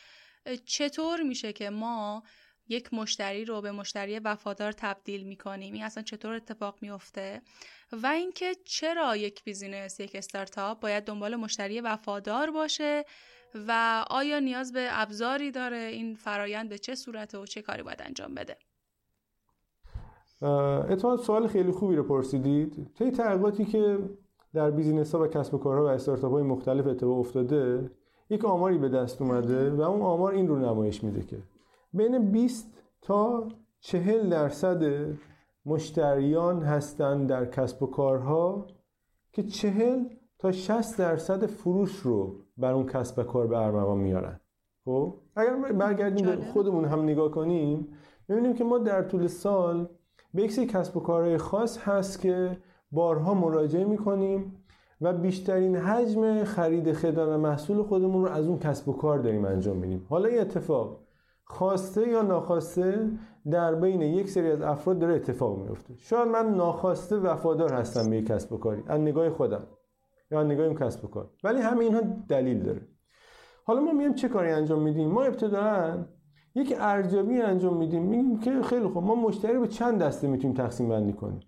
چطور 0.65 1.23
میشه 1.23 1.53
که 1.53 1.71
ما 1.71 2.23
یک 2.69 2.95
مشتری 2.95 3.45
رو 3.45 3.61
به 3.61 3.73
مشتری 3.73 4.19
وفادار 4.19 4.73
تبدیل 4.73 5.23
می‌کنیم؟ 5.23 5.75
این 5.75 5.85
اصلا 5.85 6.03
چطور 6.03 6.33
اتفاق 6.35 6.79
میفته 6.81 7.43
و 7.93 8.07
اینکه 8.07 8.55
چرا 8.65 9.17
یک 9.17 9.45
بیزینس 9.45 10.01
یک 10.01 10.15
استارتاپ 10.15 10.81
باید 10.81 11.05
دنبال 11.05 11.37
مشتری 11.37 11.81
وفادار 11.81 12.51
باشه 12.51 13.05
و 13.55 14.05
آیا 14.11 14.39
نیاز 14.39 14.73
به 14.73 14.89
ابزاری 14.91 15.51
داره؟ 15.51 15.77
این 15.77 16.15
فرایند 16.15 16.69
به 16.69 16.79
چه 16.79 16.95
صورته 16.95 17.39
و 17.39 17.47
چه 17.47 17.63
کاری 17.63 17.83
باید 17.83 18.03
انجام 18.03 18.35
بده؟ 18.35 18.59
اتفاقا 20.43 21.17
سوال 21.17 21.47
خیلی 21.47 21.73
خوبی 21.73 21.97
رو 21.97 22.03
پرسیدید. 22.03 22.91
طی 22.99 23.11
تحقیقاتی 23.11 23.65
که 23.65 23.99
در 24.55 24.71
بیزینس 24.71 25.15
ها 25.15 25.23
و 25.23 25.27
کسب 25.27 25.55
و 25.55 25.59
کارها 25.59 25.85
و 25.85 25.89
استارتاپ 25.89 26.33
های 26.33 26.43
مختلف 26.43 26.87
اتفاق 26.87 27.19
افتاده 27.19 27.91
یک 28.31 28.45
آماری 28.45 28.79
به 28.79 28.89
دست 28.89 29.23
اومده 29.23 29.71
و 29.71 29.81
اون 29.81 30.03
آمار 30.03 30.33
این 30.33 30.49
رو 30.49 30.57
نمایش 30.57 31.05
میده 31.05 31.23
که 31.23 31.39
بین 31.93 32.31
20 32.33 32.73
تا 33.03 33.49
40 33.81 34.29
درصد 34.31 34.83
مشتریان 35.67 36.63
هستند 36.63 37.29
در 37.29 37.47
کسب 37.47 37.83
و 37.83 37.87
کارها 37.87 38.67
که 39.33 39.43
40 39.43 40.05
تا 40.39 40.53
60 40.53 40.99
درصد 40.99 41.47
فروش 41.47 41.97
رو 41.97 42.35
بر 42.57 42.73
اون 42.73 42.87
کسب 42.87 43.19
و 43.19 43.23
کار 43.23 43.47
به 43.47 43.59
ارمغان 43.59 43.99
میارن. 43.99 44.41
خب 44.85 45.15
اگر 45.37 45.73
برگردیم 45.73 46.27
به 46.27 46.37
خودمون 46.37 46.85
هم 46.85 47.03
نگاه 47.03 47.31
کنیم 47.31 47.89
می‌بینیم 48.29 48.55
که 48.55 48.65
ما 48.65 48.79
در 48.79 49.03
طول 49.03 49.27
سال 49.27 49.89
به 50.37 50.43
یک 50.43 50.73
کسب 50.73 50.97
و 50.97 51.01
کارهای 51.01 51.39
خاص 51.39 51.79
هست 51.79 52.21
که 52.21 52.57
بارها 52.93 53.35
مراجعه 53.35 53.85
می‌کنیم 53.85 54.65
و 55.01 55.13
بیشترین 55.13 55.77
حجم 55.77 56.45
خرید 56.45 56.93
خدمات 56.93 57.29
و 57.29 57.39
محصول 57.39 57.83
خودمون 57.83 58.25
رو 58.25 58.31
از 58.31 58.47
اون 58.47 58.59
کسب 58.59 58.89
و 58.89 58.93
کار 58.93 59.19
داریم 59.19 59.45
انجام 59.45 59.77
میدیم. 59.77 60.07
حالا 60.09 60.29
این 60.29 60.41
اتفاق 60.41 61.01
خواسته 61.45 62.09
یا 62.09 62.23
ناخواسته 62.23 63.11
در 63.51 63.75
بین 63.75 64.03
یک 64.03 64.31
سری 64.31 64.51
از 64.51 64.63
افراد 64.63 64.99
داره 64.99 65.15
اتفاق 65.15 65.59
میفته 65.59 65.95
شاید 65.99 66.29
من 66.29 66.55
ناخواسته 66.55 67.17
وفادار 67.17 67.73
هستم 67.73 68.11
به 68.11 68.17
یک 68.17 68.27
کسب 68.27 68.53
و 68.53 68.57
کاری 68.57 68.83
از 68.87 69.01
نگاه 69.01 69.31
خودم 69.31 69.67
یا 70.31 70.41
از 70.41 70.47
نگاه 70.47 70.75
کسب 70.75 71.05
و 71.05 71.09
کار. 71.09 71.31
ولی 71.45 71.61
همه 71.61 71.81
اینها 71.81 72.01
دلیل 72.29 72.63
داره. 72.63 72.89
حالا 73.65 73.81
ما 73.81 73.93
میایم 73.93 74.15
چه 74.15 74.29
کاری 74.29 74.51
انجام 74.51 74.83
میدیم؟ 74.83 75.11
ما 75.11 75.23
ابتداعا 75.23 76.05
یک 76.57 76.75
ارزیابی 76.79 77.41
انجام 77.41 77.77
میدیم 77.77 78.03
میگیم 78.03 78.41
که 78.41 78.63
خیلی 78.63 78.87
خوب 78.87 79.05
ما 79.05 79.15
مشتری 79.15 79.59
به 79.59 79.69
چند 79.69 80.03
دسته 80.03 80.29
می‌تونیم 80.29 80.57
تقسیم 80.57 80.89
بندی 80.89 81.13
کنیم؟ 81.13 81.41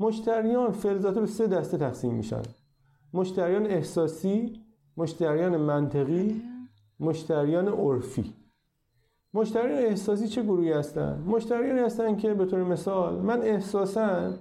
مشتریان 0.00 0.70
فلزاته 0.70 1.20
به 1.20 1.26
سه 1.26 1.46
دسته 1.46 1.78
تقسیم 1.78 2.14
میشن. 2.14 2.42
مشتریان 3.14 3.66
احساسی 3.66 4.60
مشتریان 4.96 5.56
منطقی 5.56 6.42
مشتریان 7.00 7.68
عرفی. 7.68 8.34
مشتریان 9.34 9.78
احساسی 9.78 10.28
چه 10.28 10.42
گروهی 10.42 10.72
هستن؟ 10.72 11.24
مشتریان 11.26 11.78
هستن 11.78 12.16
که 12.16 12.34
به 12.34 12.46
طور 12.46 12.64
مثال 12.64 13.14
من 13.18 13.42
احساسا 13.42 14.32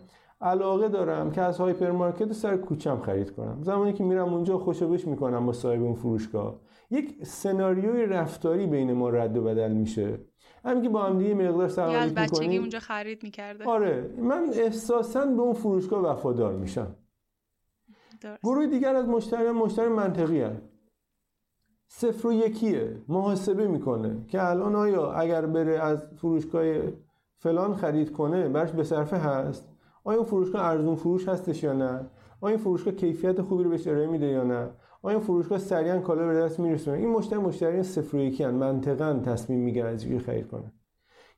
علاقه 0.41 0.87
دارم 0.89 1.31
که 1.31 1.41
از 1.41 1.57
هایپرمارکت 1.57 2.33
سر 2.33 2.57
کوچم 2.57 2.99
خرید 2.99 3.31
کنم. 3.31 3.63
زمانی 3.63 3.93
که 3.93 4.03
میرم 4.03 4.33
اونجا 4.33 4.57
خوشبش 4.57 5.07
می‌کنم 5.07 5.45
با 5.45 5.53
صاحب 5.53 5.83
اون 5.83 5.93
فروشگاه. 5.93 6.55
یک 6.89 7.25
سناریوی 7.25 8.05
رفتاری 8.05 8.67
بین 8.67 8.93
ما 8.93 9.09
رد 9.09 9.37
و 9.37 9.43
بدل 9.43 9.71
میشه. 9.71 10.19
همین 10.65 10.83
که 10.83 10.89
با 10.89 11.03
هم 11.03 11.17
دیگه 11.17 11.33
مقدار 11.33 11.67
سرمایه 11.67 12.05
می‌کنیم. 12.05 12.25
بچگی 12.25 12.57
اونجا 12.57 12.79
خرید 12.79 13.23
می‌کرده. 13.23 13.65
آره 13.65 14.13
من 14.17 14.49
احساسا 14.53 15.25
به 15.25 15.41
اون 15.41 15.53
فروشگاه 15.53 16.03
وفادار 16.03 16.53
میشم. 16.53 16.95
گروه 18.43 18.67
دیگر 18.67 18.95
از 18.95 19.07
مشتریان 19.07 19.55
مشتری 19.55 19.87
منطقی 19.87 20.41
هست 20.41 20.69
صفر 21.87 22.27
و 22.27 22.33
یکیه 22.33 23.01
محاسبه 23.07 23.67
می‌کنه 23.67 24.25
که 24.27 24.43
الان 24.43 24.75
آیا 24.75 25.11
اگر 25.11 25.45
بره 25.45 25.79
از 25.79 26.03
فروشگاه 26.17 26.65
فلان 27.37 27.75
خرید 27.75 28.11
کنه 28.11 28.49
برش 28.49 28.71
به 28.71 28.83
صرفه 28.83 29.17
هست؟ 29.17 29.69
آیا 30.03 30.17
اون 30.17 30.27
فروشگاه 30.27 30.65
ارزون 30.65 30.95
فروش 30.95 31.27
هستش 31.27 31.63
یا 31.63 31.73
نه؟ 31.73 32.09
آیا 32.41 32.55
این 32.55 32.57
فروشگاه 32.57 32.93
کیفیت 32.93 33.41
خوبی 33.41 33.63
رو 33.63 33.69
بهش 33.69 33.87
ارائه 33.87 34.07
میده 34.07 34.25
یا 34.25 34.43
نه؟ 34.43 34.69
آیا 35.01 35.19
فروشگاه 35.19 35.57
سریعا 35.57 35.99
کالا 35.99 36.27
به 36.27 36.33
دست 36.33 36.59
میرسونه؟ 36.59 36.97
این 36.97 37.09
مشتری 37.09 37.39
مشتری 37.39 37.83
صفر 37.83 38.17
و 38.17 38.19
یکی 38.19 38.43
هن. 38.43 38.53
منطقا 38.53 39.19
تصمیم 39.25 39.59
می‌گیرن 39.59 39.93
از 39.93 40.05
خرید 40.25 40.47
کنن. 40.47 40.71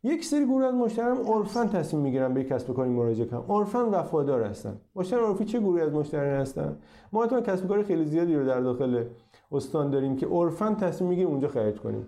یک 0.03 0.25
سری 0.25 0.45
گروه 0.45 0.65
از 0.65 0.73
مشتریان 0.73 1.17
عرفا 1.17 1.65
تصمیم 1.65 2.03
می‌گیرن 2.03 2.33
به 2.33 2.43
کسب 2.43 2.69
و 2.69 2.73
کاری 2.73 2.89
مراجعه 2.89 3.27
کنن. 3.27 3.43
عرفا 3.49 3.89
وفادار 3.91 4.43
هستن. 4.43 4.81
مشتری 4.95 5.19
عرفی 5.19 5.45
چه 5.45 5.59
گروهی 5.59 5.81
از 5.81 5.93
مشتریان 5.93 6.41
هستن؟ 6.41 6.77
ما 7.11 7.27
تو 7.27 7.41
کسب 7.41 7.65
و 7.65 7.67
کار 7.67 7.83
خیلی 7.83 8.05
زیادی 8.05 8.35
رو 8.35 8.45
در 8.45 8.59
داخل 8.61 9.03
استان 9.51 9.89
داریم 9.89 10.15
که 10.15 10.27
عرفا 10.27 10.75
تصمیم 10.75 11.09
می‌گیریم 11.09 11.31
اونجا 11.31 11.47
خرید 11.47 11.79
کنیم. 11.79 12.07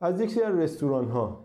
از 0.00 0.20
یک 0.20 0.30
سری 0.30 0.62
رستوران 0.62 1.08
ها 1.08 1.44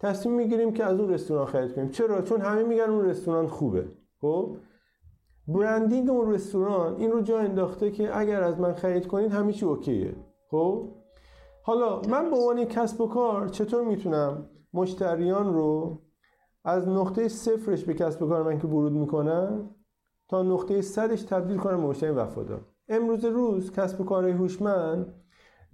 تصمیم 0.00 0.34
می‌گیریم 0.36 0.72
که 0.72 0.84
از 0.84 1.00
اون 1.00 1.10
رستوران 1.10 1.46
خرید 1.46 1.74
کنیم. 1.74 1.88
چرا؟ 1.88 2.22
چون 2.22 2.40
همه 2.40 2.62
میگن 2.62 2.90
اون 2.90 3.04
رستوران 3.04 3.46
خوبه. 3.46 3.84
خب؟ 4.20 4.56
برندینگ 5.48 6.10
اون 6.10 6.32
رستوران 6.32 6.96
این 6.96 7.10
رو 7.10 7.20
جا 7.20 7.38
انداخته 7.38 7.90
که 7.90 8.18
اگر 8.18 8.42
از 8.42 8.60
من 8.60 8.72
خرید 8.72 9.06
کنید 9.06 9.32
همه 9.32 9.52
چی 9.52 9.64
اوکیه. 9.64 10.16
خب؟ 10.50 10.88
حالا 11.62 12.00
من 12.00 12.30
به 12.30 12.36
عنوان 12.36 12.64
کسب 12.64 13.00
و 13.00 13.08
کار 13.08 13.48
چطور 13.48 13.84
می‌تونم 13.84 14.48
مشتریان 14.74 15.54
رو 15.54 15.98
از 16.64 16.88
نقطه 16.88 17.28
صفرش 17.28 17.84
به 17.84 17.94
کسب 17.94 18.22
و 18.22 18.28
کار 18.28 18.42
من 18.42 18.58
که 18.58 18.66
ورود 18.66 18.92
می‌کنن 18.92 19.70
تا 20.28 20.42
نقطه 20.42 20.80
صدش 20.80 21.22
تبدیل 21.22 21.56
کنم 21.56 21.76
به 21.76 21.86
مشتری 21.86 22.10
وفادار؟ 22.10 22.60
امروز 22.88 23.24
روز 23.24 23.72
کسب 23.72 24.00
و 24.00 24.04
کارهای 24.04 24.32
هوشمند 24.32 25.14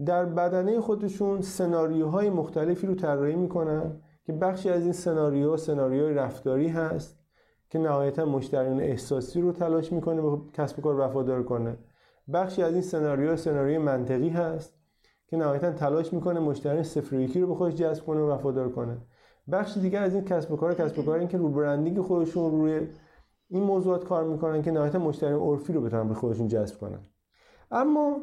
در 0.07 0.25
بدنه 0.25 0.81
خودشون 0.81 1.41
سناریوهای 1.41 2.31
مختلفی 2.31 2.87
رو 2.87 2.95
طراحی 2.95 3.37
می‌کنن 3.37 4.01
که 4.25 4.33
بخشی 4.33 4.71
از 4.71 4.83
این 4.83 4.93
سناریو 4.93 5.57
سناریوهای 5.57 6.15
رفتاری 6.15 6.69
هست. 6.69 7.19
که 7.71 7.79
نهایتا 7.79 8.25
مشتریان 8.25 8.81
احساسی 8.81 9.41
رو 9.41 9.53
تلاش 9.53 9.93
می‌کنه 9.93 10.23
به 10.23 10.39
کسب 10.53 10.79
و 10.79 10.83
کار 10.83 11.01
وفادار 11.01 11.43
کنه. 11.43 11.77
بخشی 12.33 12.63
از 12.63 12.73
این 12.73 12.83
سناریو 12.83 13.37
سناریوی 13.37 13.79
منطقی 13.79 14.29
هست 14.29 14.75
که 15.27 15.37
نهایتا 15.37 15.73
تلاش 15.73 16.13
می‌کنه 16.13 16.41
مشتری 16.41 16.83
صفر 16.83 17.17
یکی 17.17 17.41
رو 17.41 17.47
به 17.47 17.55
خودش 17.55 17.75
جذب 17.75 18.05
کنه 18.05 18.21
و 18.21 18.31
وفادار 18.31 18.69
کنه. 18.69 18.97
بخش 19.53 19.77
دیگر 19.77 20.03
از 20.03 20.15
این 20.15 20.25
کسب 20.25 20.53
و 20.53 20.57
کار 20.57 20.75
کسب 20.75 20.99
و 20.99 21.03
کار 21.03 21.19
این 21.19 21.29
که 21.29 21.39
رو 21.39 21.49
برندینگ 21.49 22.01
خودشون 22.01 22.51
روی 22.51 22.89
این 23.49 23.63
موضوعات 23.63 24.05
کار 24.05 24.25
می‌کنن 24.25 24.63
که 24.63 24.71
نهایتا 24.71 24.99
مشتری 24.99 25.35
عرفی 25.35 25.73
رو 25.73 25.81
بتونن 25.81 26.09
به 26.09 26.15
خودشون 26.15 26.49
جذب 26.49 26.79
کنن. 26.79 26.99
اما 27.71 28.17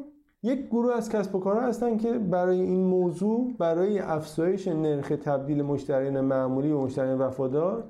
یک 0.44 0.68
گروه 0.68 0.94
از 0.94 1.10
کسب 1.10 1.36
و 1.36 1.40
کارها 1.40 1.62
هستن 1.62 1.98
که 1.98 2.14
برای 2.14 2.62
این 2.62 2.84
موضوع 2.84 3.54
برای 3.60 4.00
افزایش 4.00 4.68
نرخ 4.68 5.08
تبدیل 5.08 5.62
مشتریان 5.62 6.22
معمولی 6.22 6.72
و 6.72 6.82
مشتریان 6.82 7.18
وفادار 7.18 7.84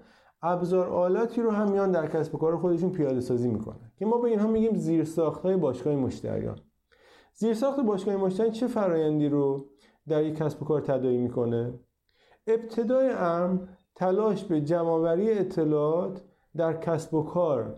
ابزار 0.48 0.90
آلاتی 0.90 1.42
رو 1.42 1.52
هم 1.52 1.72
میان 1.72 1.92
در 1.92 2.08
کسب 2.08 2.36
و 2.36 2.38
کار 2.38 2.58
خودشون 2.58 2.92
پیاده 2.92 3.22
سازی 3.22 3.48
می‌کنن 3.48 3.92
که 3.98 4.06
ما 4.06 4.18
به 4.18 4.30
اینها 4.30 4.48
میگیم 4.48 4.76
زیرساخت 4.76 5.42
های 5.42 5.56
باشگاه 5.56 5.96
مشتریان. 5.96 6.60
زیرساخت 7.34 7.80
باشگاه 7.80 8.16
مشتریان 8.16 8.52
چه 8.52 8.68
فرایندی 8.68 9.30
رو 9.30 9.70
در 10.08 10.24
یک 10.24 10.38
کسب 10.38 10.62
و 10.62 10.66
کار 10.66 10.82
تداعی 10.82 11.18
می‌کنه؟ 11.18 11.80
ابتدای 12.48 13.10
امر 13.10 13.58
تلاش 13.96 14.44
به 14.44 14.62
جمعآوری 14.62 15.32
اطلاعات 15.32 16.22
در 16.58 16.74
کسب 16.74 17.14
و 17.14 17.24
کار 17.24 17.78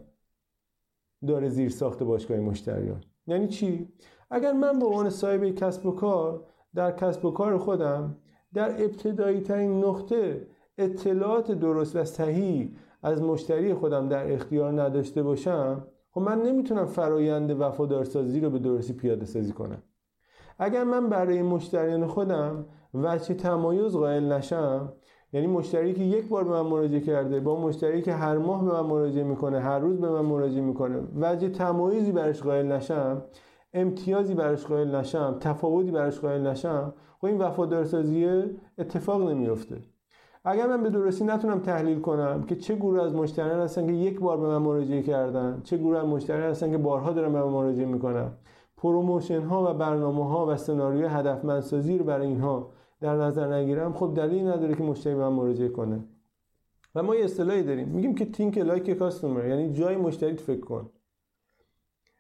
داره 1.28 1.50
زیر 1.50 1.70
ساخت 1.70 2.04
باشگاه 2.04 2.40
مشتریان. 2.40 3.04
یعنی 3.28 3.48
چی؟ 3.48 3.94
اگر 4.32 4.54
من 4.54 4.80
به 4.80 4.86
عنوان 4.86 5.10
صاحب 5.10 5.50
کسب 5.50 5.86
و 5.86 5.92
کار 5.92 6.46
در 6.76 6.92
کسب 6.92 7.26
و 7.26 7.32
کار 7.32 7.58
خودم 7.58 8.18
در 8.54 8.84
ابتدایی 8.84 9.42
ترین 9.42 9.86
نقطه 9.86 10.48
اطلاعات 10.78 11.52
درست 11.52 11.96
و 11.96 12.04
صحیح 12.04 12.72
از 13.04 13.22
مشتری 13.22 13.74
خودم 13.74 14.10
در 14.10 14.34
اختیار 14.34 14.82
نداشته 14.82 15.24
باشم 15.24 15.88
خب 16.12 16.22
من 16.22 16.42
نمی‌تونم 16.42 16.86
فرایند 16.86 17.62
وفادارسازی 17.62 18.40
رو 18.40 18.50
به 18.50 18.60
درستی 18.60 18.94
پیاده 18.94 19.26
سازی 19.26 19.54
کنم. 19.54 19.84
اگر 20.60 20.84
من 20.84 21.10
برای 21.10 21.42
مشتریان 21.42 22.08
خودم 22.08 22.66
وجه 22.94 23.34
تمایز 23.34 23.94
قائل 23.94 24.32
نشم 24.32 24.94
یعنی 25.34 25.48
مشتری 25.48 25.94
که 25.94 26.04
یک 26.04 26.28
بار 26.28 26.44
به 26.44 26.50
من 26.50 26.62
مراجعه 26.62 27.00
کرده 27.00 27.40
با 27.40 27.62
مشتری 27.62 28.02
که 28.02 28.14
هر 28.14 28.38
ماه 28.38 28.66
به 28.66 28.72
من 28.72 28.90
مراجعه 28.90 29.24
می‌کنه 29.24 29.60
هر 29.60 29.80
روز 29.80 30.00
به 30.00 30.10
من 30.10 30.22
مراجعه 30.22 30.62
می‌کنه 30.62 31.02
وجه 31.16 31.50
تمایزی 31.50 32.12
برش 32.12 32.44
قائل 32.44 32.72
نشم 32.72 33.22
امتیازی 33.74 34.34
برش 34.34 34.66
قائل 34.66 34.96
نشم 34.96 35.38
تفاوتی 35.40 35.92
برش 35.92 36.20
قائل 36.20 36.48
نشم 36.48 36.94
خب 37.20 37.26
این 37.26 37.38
وفادارسازی 37.38 38.44
اتفاق 38.78 39.30
نمیفته 39.30 39.78
اگر 40.50 40.68
من 40.68 40.84
به 40.84 40.90
درستی 40.90 41.26
نتونم 41.26 41.60
تحلیل 41.60 42.00
کنم 42.00 42.44
که 42.44 42.56
چه 42.56 42.76
گروه 42.76 43.04
از 43.04 43.16
مشتریان 43.16 43.60
هستن 43.60 43.88
که 43.88 43.94
یک 43.94 44.20
بار 44.20 44.38
به 44.38 44.48
من 44.48 44.58
مراجعه 44.58 45.02
کردن 45.02 45.62
چه 45.64 45.78
گروه 45.78 45.98
از 45.98 46.06
مشتریان 46.06 46.50
هستن 46.50 46.72
که 46.72 46.78
بارها 46.78 47.12
دارن 47.12 47.34
به 47.34 47.44
من 47.44 47.50
مراجعه 47.50 47.86
می‌کنن. 47.86 48.32
promotion 48.78 49.42
ها 49.42 49.72
و 49.72 49.78
برنامه 49.78 50.30
ها 50.30 50.46
و 50.46 50.58
سناریوی 50.58 51.06
هدفمندسازی 51.06 51.98
رو 51.98 52.06
برای 52.06 52.28
اینها 52.28 52.72
در 53.02 53.16
نظر 53.16 53.54
نگیرم 53.54 53.94
خب 53.94 54.14
دلیل 54.16 54.48
نداره 54.48 54.76
که 54.76 54.84
مشتری 54.84 55.16
من 55.16 55.28
مراجعه 55.28 55.70
کنه. 55.70 56.04
و 56.96 57.04
ما 57.04 57.16
یه 57.16 57.26
اصطلاحی 57.26 57.64
داریم. 57.64 57.88
میگیم 57.88 58.16
که 58.16 58.26
think 58.26 58.58
like 58.58 58.90
customer 58.90 59.46
یعنی 59.46 59.74
جای 59.74 59.98
مشتری 59.98 60.36
فکر 60.36 60.60
کن. 60.60 60.90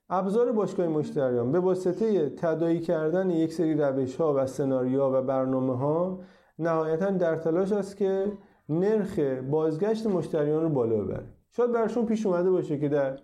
ابزار 0.09 0.51
باشگاه 0.51 0.87
مشتریان. 0.87 1.51
به 1.51 1.59
واسطه 1.59 2.29
تدایی 2.29 2.79
کردن 2.79 3.29
یک 3.29 3.53
سری 3.53 3.73
روش 3.73 4.15
ها 4.15 4.33
و 4.37 4.45
سناریوها 4.45 5.19
و 5.19 5.21
برنامه 5.21 5.77
ها 5.77 6.19
نهایتا 6.59 7.11
در 7.11 7.35
تلاش 7.35 7.71
است 7.71 7.97
که 7.97 8.31
نرخ 8.69 9.19
بازگشت 9.49 10.07
مشتریان 10.07 10.63
رو 10.63 10.69
بالا 10.69 10.95
ببره. 10.95 11.25
شاید 11.51 11.71
برشون 11.71 12.05
پیش 12.05 12.25
اومده 12.25 12.51
باشه 12.51 12.79
که 12.79 12.89
در 12.89 13.19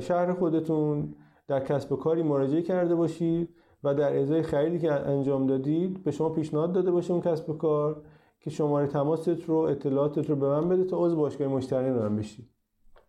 شهر 0.00 0.32
خودتون 0.32 1.14
در 1.48 1.60
کسب 1.60 1.92
و 1.92 1.96
کاری 1.96 2.22
مراجعه 2.22 2.62
کرده 2.62 2.94
باشید 2.94 3.54
و 3.84 3.94
در 3.94 4.18
ازای 4.18 4.42
خریدی 4.42 4.78
که 4.78 4.92
انجام 4.92 5.46
دادید 5.46 6.04
به 6.04 6.10
شما 6.10 6.28
پیشنهاد 6.28 6.72
داده 6.72 6.90
باشه 6.90 7.12
اون 7.12 7.20
کسب 7.20 7.50
و 7.50 7.52
کار 7.52 8.02
که 8.40 8.50
شماره 8.50 8.86
تماست 8.86 9.44
رو 9.44 9.56
اطلاعاتت 9.56 10.30
رو 10.30 10.36
به 10.36 10.48
من 10.48 10.68
بده 10.68 10.84
تا 10.84 10.96
عضو 10.98 11.16
باشگاه 11.16 11.48
مشتری 11.48 11.90
من 11.90 12.16
بشید 12.16 12.48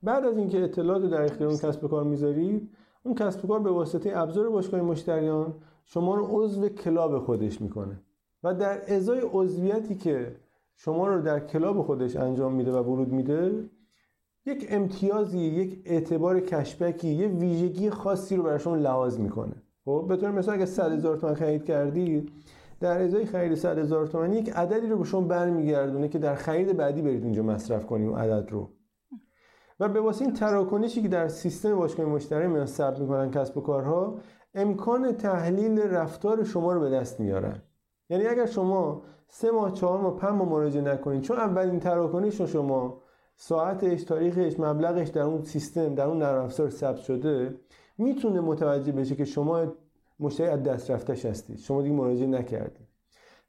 بعد 0.04 0.26
از 0.26 0.38
اینکه 0.38 0.64
اطلاعات 0.64 1.06
در 1.06 1.22
اختیار 1.22 1.50
اون 1.50 1.60
کسب 1.60 1.84
و 1.84 1.88
کار 1.88 2.04
می‌ذارید 2.04 2.70
اون 3.04 3.16
کسب 3.16 3.46
و 3.46 3.48
کار 3.48 3.60
به 3.60 3.72
واسطه 3.72 4.12
ابزار 4.18 4.50
باشگاه 4.50 4.82
مشتریان 4.82 5.54
شما 5.86 6.16
رو 6.16 6.26
عضو 6.30 6.70
کلاب 6.70 7.20
خودش 7.20 7.62
می‌کنه. 7.62 8.02
و 8.44 8.54
در 8.54 8.96
ازای 8.96 9.22
عضویتی 9.34 9.96
که 9.96 10.36
شما 10.76 11.08
رو 11.08 11.22
در 11.22 11.40
کلاب 11.40 11.82
خودش 11.82 12.16
انجام 12.16 12.54
میده 12.54 12.72
و 12.72 12.84
ورود 12.84 13.12
میده 13.12 13.70
یک 14.46 14.66
امتیازی 14.70 15.40
یک 15.40 15.82
اعتبار 15.86 16.40
کشبکی 16.40 17.08
یه 17.08 17.28
ویژگی 17.28 17.90
خاصی 17.90 18.36
رو 18.36 18.44
برای 18.44 18.60
شما 18.60 18.76
لحاظ 18.76 19.20
می‌کنه. 19.20 19.56
خب 19.86 20.06
به 20.08 20.18
طور 20.18 20.32
مثال 20.32 20.56
اگه 20.56 20.66
100 20.66 20.92
هزار 20.92 21.18
تومان 21.18 21.36
خرید 21.36 21.64
کردید 21.66 22.32
در 22.80 23.02
ازای 23.02 23.26
خرید 23.26 23.56
100 23.56 23.78
هزار 23.78 24.08
تومان 24.08 24.34
یک 24.34 24.50
عددی 24.50 24.88
رو 24.88 24.98
به 24.98 25.04
شما 25.04 25.22
برمیگردونه 25.22 26.08
که 26.08 26.20
در 26.20 26.36
خرید 26.36 26.78
بعدی 26.78 27.02
برید 27.02 27.24
اونجا 27.24 27.44
مصرف 27.44 27.86
کنید 27.86 28.08
اون 28.08 28.20
عدد 28.20 28.52
رو. 28.52 28.70
و 29.80 29.90
به 29.90 30.02
واسه 30.02 30.26
این 30.26 30.34
تراکنشی 30.34 31.02
که 31.02 31.08
در 31.08 31.28
سیستم 31.28 31.76
باشگاه 31.76 32.06
مشتری 32.06 32.48
میان 32.48 32.66
ثبت 32.66 33.00
می‌کنن 33.00 33.32
کسب 33.32 33.58
و 33.58 33.62
کارها 33.62 34.20
امکان 34.54 35.12
تحلیل 35.12 35.80
رفتار 35.80 36.44
شما 36.44 36.74
رو 36.74 36.80
به 36.80 36.90
دست 36.90 37.20
میارن. 37.20 37.62
یعنی 38.10 38.28
اگر 38.28 38.46
شما 38.46 39.02
سه 39.28 39.52
ماه 39.52 39.74
چهار 39.74 40.00
ماه 40.00 40.16
پنج 40.16 40.32
ماه 40.32 40.50
مراجعه 40.50 40.82
نکنید 40.82 41.22
چون 41.22 41.38
اولین 41.38 41.80
تراکنش 41.80 42.42
شما 42.42 43.02
ساعتش 43.36 44.04
تاریخش 44.04 44.60
مبلغش 44.60 45.08
در 45.08 45.22
اون 45.22 45.44
سیستم 45.44 45.96
در 45.96 46.06
اون 46.06 46.18
نرم 46.18 46.44
افزار 46.44 46.70
ثبت 46.70 46.98
شده 46.98 47.56
می‌تونه 47.98 48.42
متوجه 48.42 48.92
بشه 48.92 49.16
که 49.16 49.26
شما 49.26 49.66
مشتری 50.20 50.48
از 50.48 50.64
دست 50.64 50.92
رفتش 50.92 51.26
هستید. 51.26 51.58
شما 51.58 51.82
دیگه 51.82 51.96
مراجعه 51.96 52.28
نکردید. 52.28 52.88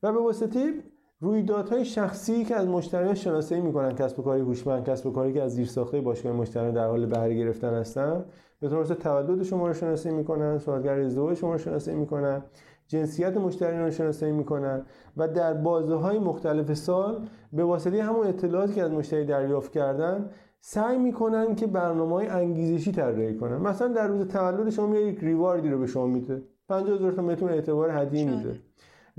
و 0.02 0.12
به 0.12 0.20
واسطه 0.20 0.74
رویدادهای 1.20 1.84
شخصی 1.84 2.44
که 2.44 2.56
از 2.56 2.68
مشتریان 2.68 3.14
شناسایی 3.14 3.60
می‌کنن 3.60 3.94
کسب 3.94 4.18
و 4.18 4.22
کاری 4.22 4.40
هوشمند 4.40 4.88
کسب 4.88 5.06
و 5.06 5.10
کاری 5.10 5.32
که 5.32 5.42
از 5.42 5.54
زیرساخته 5.54 6.00
باشگاه 6.00 6.32
مشتریان 6.32 6.74
در 6.74 6.86
حال 6.86 7.06
بهره 7.06 7.34
گرفتن 7.34 7.74
هستن 7.74 8.24
به 8.60 8.68
طور 8.68 8.84
تولد 8.84 9.42
شما 9.42 9.66
رو 9.66 9.74
شناسایی 9.74 10.14
می‌کنن 10.14 10.58
سالگرد 10.58 11.04
ازدواج 11.04 11.36
شما 11.36 11.52
رو 11.52 11.58
شناسایی 11.58 11.96
می‌کنن. 11.96 12.42
جنسیت 12.90 13.37
مشتریان 13.37 13.85
رو 13.85 13.90
شناسایی 13.90 14.33
می‌کنن 14.33 14.83
و 15.16 15.29
در 15.29 15.55
بازه 15.55 15.94
های 15.94 16.18
مختلف 16.18 16.74
سال 16.74 17.26
به 17.53 17.64
واسطه 17.64 18.03
همون 18.03 18.26
اطلاعاتی 18.26 18.74
که 18.74 18.83
از 18.83 18.90
مشتری 18.90 19.24
دریافت 19.24 19.72
کردن 19.72 20.31
سعی 20.61 20.98
می‌کنن 20.98 21.55
که 21.55 21.66
برنامه 21.66 22.14
های 22.14 22.26
انگیزشی 22.26 22.92
طراحی 22.92 23.37
کنن. 23.37 23.57
مثلا 23.57 23.88
در 23.88 24.07
روز 24.07 24.29
تولد 24.29 24.70
شما 24.70 24.96
یک 24.96 25.18
ریواردی 25.20 25.68
رو 25.68 25.79
به 25.79 25.87
شما 25.87 26.07
میده. 26.07 26.42
50 26.68 26.96
هزار 26.96 27.12
تومان 27.12 27.26
بهتون 27.26 27.48
اعتبار 27.48 27.90
هدیه 27.90 28.31
میده. 28.31 28.61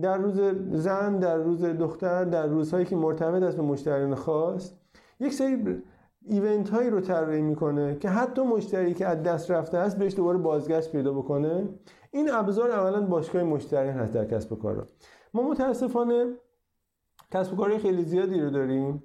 در 0.01 0.17
روز 0.17 0.39
زن 0.71 1.19
در 1.19 1.37
روز 1.37 1.63
دختر 1.63 2.25
در 2.25 2.47
روزهایی 2.47 2.85
که 2.85 2.95
مرتبط 2.95 3.43
است 3.43 3.57
به 3.57 3.63
مشتریان 3.63 4.15
خاص 4.15 4.71
یک 5.19 5.33
سری 5.33 5.81
ایونت 6.25 6.69
هایی 6.69 6.89
رو 6.89 7.01
طراحی 7.01 7.41
می‌کنه 7.41 7.95
که 7.95 8.09
حتی 8.09 8.41
مشتری 8.41 8.93
که 8.93 9.07
از 9.07 9.23
دست 9.23 9.51
رفته 9.51 9.77
است 9.77 9.97
بهش 9.97 10.15
دوباره 10.15 10.37
بازگشت 10.37 10.91
پیدا 10.91 11.13
بکنه. 11.13 11.69
این 12.11 12.31
ابزار 12.31 12.71
اولا 12.71 13.01
باشگاه 13.01 13.43
مشتریان 13.43 13.95
هست 13.95 14.13
در 14.13 14.25
کسب 14.25 14.53
و 14.53 14.55
کار 14.55 14.87
ما 15.33 15.49
متاسفانه 15.49 16.25
کسب 17.31 17.53
و 17.53 17.55
کارهای 17.55 17.79
خیلی 17.79 18.03
زیادی 18.03 18.39
رو 18.39 18.49
داریم 18.49 19.03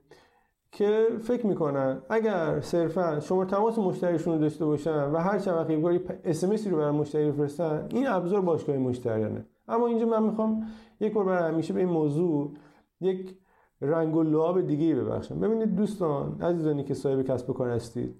که 0.73 1.07
فکر 1.21 1.47
می‌کنن 1.47 2.03
اگر 2.11 2.61
صرفا 2.61 3.21
شما 3.21 3.45
تماس 3.45 3.79
مشتریشون 3.79 4.35
رو 4.35 4.41
داشته 4.41 4.65
باشن 4.65 5.11
و 5.11 5.17
هر 5.17 5.39
چند 5.39 5.55
وقت 5.55 5.71
یک 5.71 6.03
اس 6.25 6.67
رو 6.67 6.77
برای 6.77 6.91
مشتری 6.91 7.31
بفرستن 7.31 7.89
این 7.91 8.07
ابزار 8.07 8.41
باشگاه 8.41 8.77
مشتریانه. 8.77 9.47
اما 9.69 9.87
اینجا 9.87 10.07
من 10.07 10.23
می‌خوام 10.23 10.67
یک 11.01 11.13
بار 11.13 11.25
برای 11.25 11.53
همیشه 11.53 11.75
به 11.75 11.81
این 11.81 11.89
موضوع 11.89 12.53
یک 13.01 13.39
رنگ 13.81 14.17
و 14.17 14.23
لعاب 14.23 14.61
دیگه 14.61 14.95
ببخشم 14.95 15.41
ببینید 15.41 15.75
دوستان 15.75 16.41
عزیزانی 16.41 16.85
که 16.85 16.95
صاحب 16.95 17.23
کسب 17.23 17.51
و 17.51 17.53
کار 17.53 17.71
هستید 17.71 18.17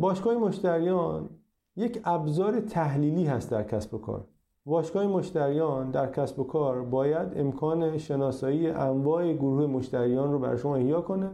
باشگاه 0.00 0.34
مشتریان 0.36 1.30
یک 1.76 2.00
ابزار 2.04 2.60
تحلیلی 2.60 3.24
هست 3.24 3.50
در 3.50 3.62
کسب 3.62 3.94
و 3.94 3.98
کار. 3.98 4.24
باشگاه 4.66 5.06
مشتریان 5.06 5.90
در 5.90 6.12
کسب 6.12 6.40
و 6.40 6.44
کار 6.44 6.82
باید 6.82 7.28
امکان 7.36 7.98
شناسایی 7.98 8.70
انواع 8.70 9.32
گروه 9.32 9.66
مشتریان 9.66 10.32
رو 10.32 10.38
برای 10.38 10.58
شما 10.58 10.76
مهیا 10.76 11.00
کنه 11.00 11.30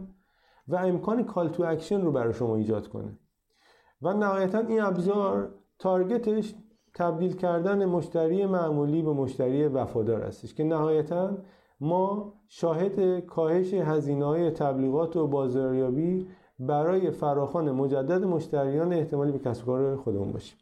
و 0.67 0.75
امکان 0.75 1.23
call 1.23 1.49
to 1.49 1.63
action 1.63 2.01
رو 2.01 2.11
برای 2.11 2.33
شما 2.33 2.55
ایجاد 2.55 2.87
کنه. 2.87 3.17
و 4.01 4.13
نهایتا 4.13 4.59
این 4.59 4.81
ابزار 4.81 5.49
target 5.79 6.36
ش 6.36 6.55
تبدیل 6.93 7.33
کردن 7.33 7.85
مشتری 7.85 8.45
معمولی 8.45 9.01
به 9.01 9.13
مشتری 9.13 9.67
وفادار 9.67 10.23
هستش 10.23 10.53
که 10.53 10.63
نهایتا 10.63 11.37
ما 11.79 12.33
شاهد 12.47 13.25
کاهش 13.25 13.73
هزینه 13.73 14.25
های 14.25 14.51
تبلیغات 14.51 15.15
و 15.15 15.27
بازاریابی 15.27 16.27
برای 16.59 17.11
فراخان 17.11 17.71
مجدد 17.71 18.23
مشتریان 18.23 18.93
احتمالی 18.93 19.31
به 19.31 19.39
کسب 19.39 19.65
کار 19.65 19.97
خودمون 19.97 20.31
باشیم 20.31 20.57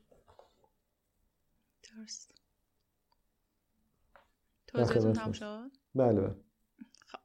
درست 1.84 2.34
توضیحتون 4.68 5.32
شد؟ 5.32 5.72
بله, 5.96 6.22
بله. 6.22 6.36
خب. 7.08 7.20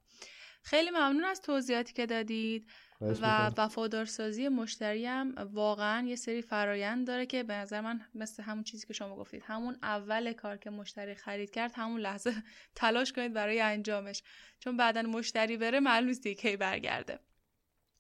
خیلی 0.63 0.91
ممنون 0.91 1.25
از 1.25 1.41
توضیحاتی 1.41 1.93
که 1.93 2.07
دادید 2.07 2.67
و 3.01 3.51
وفادارسازی 3.57 4.49
مشتری 4.49 5.07
هم 5.07 5.35
واقعا 5.53 6.07
یه 6.07 6.17
سری 6.17 6.43
فرایند 6.43 7.07
داره 7.07 7.27
که 7.27 7.43
به 7.43 7.55
نظر 7.55 7.81
من 7.81 8.01
مثل 8.15 8.43
همون 8.43 8.65
چیزی 8.65 8.87
که 8.87 8.93
شما 8.93 9.17
گفتید 9.17 9.43
همون 9.47 9.79
اول 9.83 10.33
کار 10.33 10.57
که 10.57 10.71
مشتری 10.71 11.15
خرید 11.15 11.51
کرد 11.51 11.73
همون 11.75 12.01
لحظه 12.01 12.33
تلاش 12.75 13.13
کنید 13.13 13.33
برای 13.33 13.61
انجامش. 13.61 14.23
چون 14.61 14.77
بعدا 14.77 15.03
مشتری 15.03 15.57
بره 15.57 15.81
معلوم 15.81 16.09
نیست 16.09 16.29
کی 16.29 16.57
برگرده. 16.57 17.19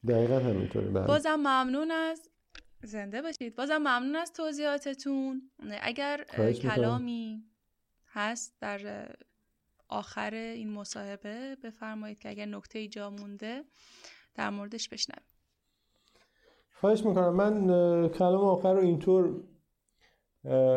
دقیقا 0.09 0.39
همینطوره 0.39 0.89
بله. 0.91 1.07
بازم 1.07 1.35
ممنون 1.35 1.91
از 1.91 2.31
زنده 2.83 3.23
باشید. 3.23 3.57
بازم 3.57 3.79
ممنون 3.79 4.17
از 4.17 4.33
توضیحاتتون. 4.33 5.51
اگر 5.83 6.25
کلامی 6.63 7.45
هست 8.07 8.55
در 8.61 9.09
آخر 9.89 10.35
این 10.35 10.71
مصاحبه 10.71 11.57
بفرمایید 11.57 12.19
که 12.19 12.29
اگر 12.29 12.47
نکته 12.47 12.89
جا 12.89 13.11
مونده 13.11 13.65
در 14.39 14.51
موردش 14.51 14.89
بشنویم. 14.89 15.23
خواهش 16.81 17.05
می‌کنم. 17.07 17.35
من 17.35 18.09
کلام 18.09 18.45
آخر 18.45 18.75
رو 18.75 18.81
اینطور 18.81 19.41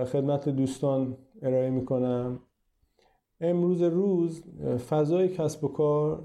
خدمت 0.05 0.49
دوستان 0.49 1.17
ارائه 1.41 1.69
می‌کنم. 1.69 2.39
امروز 3.41 3.81
روز 3.81 4.43
فضای 4.89 5.29
کسب 5.29 5.63
و 5.63 5.67
کار 5.67 6.23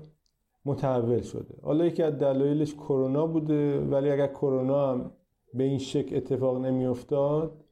متحول 0.64 1.20
شده. 1.20 1.54
حالا 1.62 1.86
یکی 1.86 2.02
از 2.02 2.18
دلایلش 2.18 2.74
کرونا 2.74 3.26
بوده 3.26 3.80
ولی 3.80 4.10
اگر 4.10 4.26
کرونا 4.26 4.92
هم 4.92 5.10
به 5.54 5.64
این 5.64 5.78
شکل 5.78 6.16
اتفاق 6.16 6.64
نمیافتاد 6.64 7.64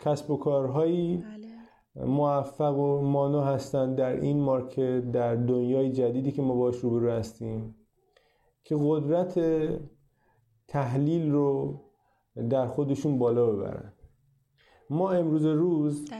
کسب 0.00 0.30
و 0.30 0.36
کارهایی 0.36 1.16
بله. 1.16 2.06
موفق 2.06 2.78
و 2.78 3.00
مانا 3.00 3.44
هستند 3.44 3.96
در 3.96 4.20
این 4.20 4.40
مارکت 4.40 5.12
در 5.12 5.34
دنیای 5.34 5.92
جدیدی 5.92 6.32
که 6.32 6.42
ما 6.42 6.54
باش 6.54 6.76
روبرو 6.76 7.10
هستیم. 7.10 7.74
که 8.64 8.76
قدرت 8.80 9.40
تحلیل 10.68 11.32
رو 11.32 11.80
در 12.50 12.66
خودشون 12.66 13.18
بالا 13.18 13.46
ببرن. 13.46 13.92
ما 14.90 15.10
امروز 15.10 15.44
روز 15.46 16.10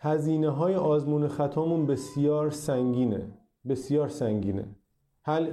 هزینه 0.00 0.50
های 0.50 0.74
آزمون 0.74 1.28
خطامون 1.28 1.86
بسیار 1.86 2.50
سنگینه 2.50 3.38
بسیار 3.68 4.08
سنگینه. 4.08 4.76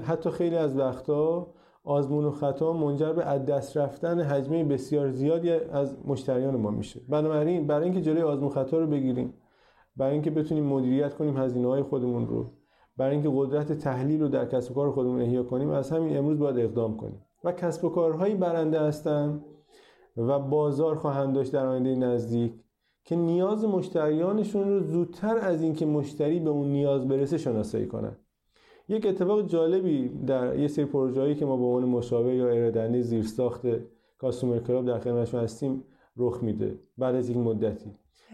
حتی 0.04 0.30
خیلی 0.30 0.56
از 0.56 0.78
وقتا 0.78 1.54
آزمون 1.84 2.26
و 2.26 2.32
خطا 2.32 2.74
منجر 2.74 3.14
به 3.14 3.26
از 3.26 3.46
دست 3.46 3.78
رفتن 3.78 4.22
حجمه 4.22 4.64
بسیار 4.64 5.12
زیادی 5.12 5.52
از 5.52 5.98
مشتریان 6.06 6.56
ما 6.56 6.72
میشه. 6.72 7.02
بنابراین 7.10 7.68
برای 7.68 7.84
اینکه 7.84 8.02
جلوی 8.02 8.22
آزمون 8.22 8.50
خطا 8.50 8.80
رو 8.80 8.88
بگیریم 8.88 9.34
برای 9.98 10.14
اینکه 10.14 10.32
بتونیم 10.32 10.64
مدیریت 10.66 11.14
کنیم 11.14 11.38
هزینه 11.38 11.68
های 11.68 11.84
خودمون 11.84 12.28
رو 12.28 12.52
برای 12.98 13.12
اینکه 13.12 13.32
قدرت 13.36 13.72
تحلیل 13.72 14.22
رو 14.22 14.28
در 14.28 14.46
کسب 14.46 14.72
و 14.72 14.74
کار 14.74 14.92
خودمون 14.92 15.22
احیا 15.22 15.44
کنیم 15.44 15.70
از 15.70 15.92
همین 15.92 16.18
امروز 16.18 16.40
باید 16.40 16.60
اقدام 16.60 16.98
کنیم. 16.98 17.26
و 17.44 17.52
کسب 17.52 17.86
و 17.86 17.90
کارهایی 17.90 18.36
برنده 18.36 18.80
هستن 18.80 19.42
و 20.18 20.40
بازار 20.40 20.96
خواهند 20.96 21.36
داشت 21.36 21.52
در 21.52 21.66
آینده 21.66 21.96
نزدیک 21.96 22.54
که 23.06 23.16
نیاز 23.16 23.66
مشتریانشون 23.66 24.70
رو 24.70 24.80
زودتر 24.80 25.38
از 25.38 25.62
اینکه 25.62 25.86
مشتری 25.86 26.40
به 26.40 26.50
اون 26.50 26.68
نیاز 26.68 27.08
برسه 27.08 27.38
شناسایی 27.38 27.88
کنن. 27.88 28.16
یک 28.90 29.06
اتفاق 29.06 29.48
جالبی 29.48 30.10
در 30.10 30.60
یه 30.60 30.68
سری 30.68 30.86
پروژه‌ای 30.86 31.36
که 31.36 31.46
ما 31.46 31.58
به 31.58 31.64
عنوان 31.64 31.86
مشاور 31.86 32.34
یا 32.34 32.50
ارادنده 32.50 33.02
زیرساخت 33.02 33.62
کاستومر 34.18 34.60
کلاب 34.60 34.86
در 34.86 35.00
خدمتشون 35.00 35.40
هستیم 35.40 35.84
رخ 36.18 36.44
میده 36.44 36.80
بعد 36.98 37.16
از 37.16 37.30
یک 37.30 37.38
مدتی. 37.38 37.92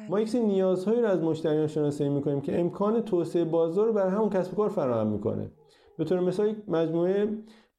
ما 0.09 0.19
یک 0.19 0.29
سری 0.29 0.45
نیازهایی 0.45 1.01
رو 1.01 1.07
از 1.07 1.21
مشتریان 1.21 1.67
شناسایی 1.67 2.09
می‌کنیم 2.09 2.41
که 2.41 2.59
امکان 2.59 3.01
توسعه 3.01 3.45
بازار 3.45 3.87
رو 3.87 3.93
برای 3.93 4.11
همون 4.11 4.29
کسب 4.29 4.53
و 4.53 4.55
کار 4.55 4.69
فراهم 4.69 5.07
می‌کنه. 5.07 5.51
به 5.97 6.03
طور 6.03 6.19
مثال 6.19 6.47
یک 6.47 6.57
مجموعه 6.67 7.29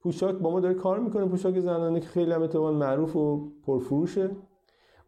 پوشاک 0.01 0.35
با 0.35 0.51
ما 0.51 0.61
داره 0.61 0.75
کار 0.75 1.01
می‌کنه 1.01 1.27
پوشاک 1.27 1.61
زنانه 1.61 2.01
که 2.01 2.09
خیلی 2.09 2.33
هم 2.33 2.43
اتفاقا 2.43 2.73
معروف 2.73 3.17
و 3.17 3.53
پرفروشه. 3.67 4.31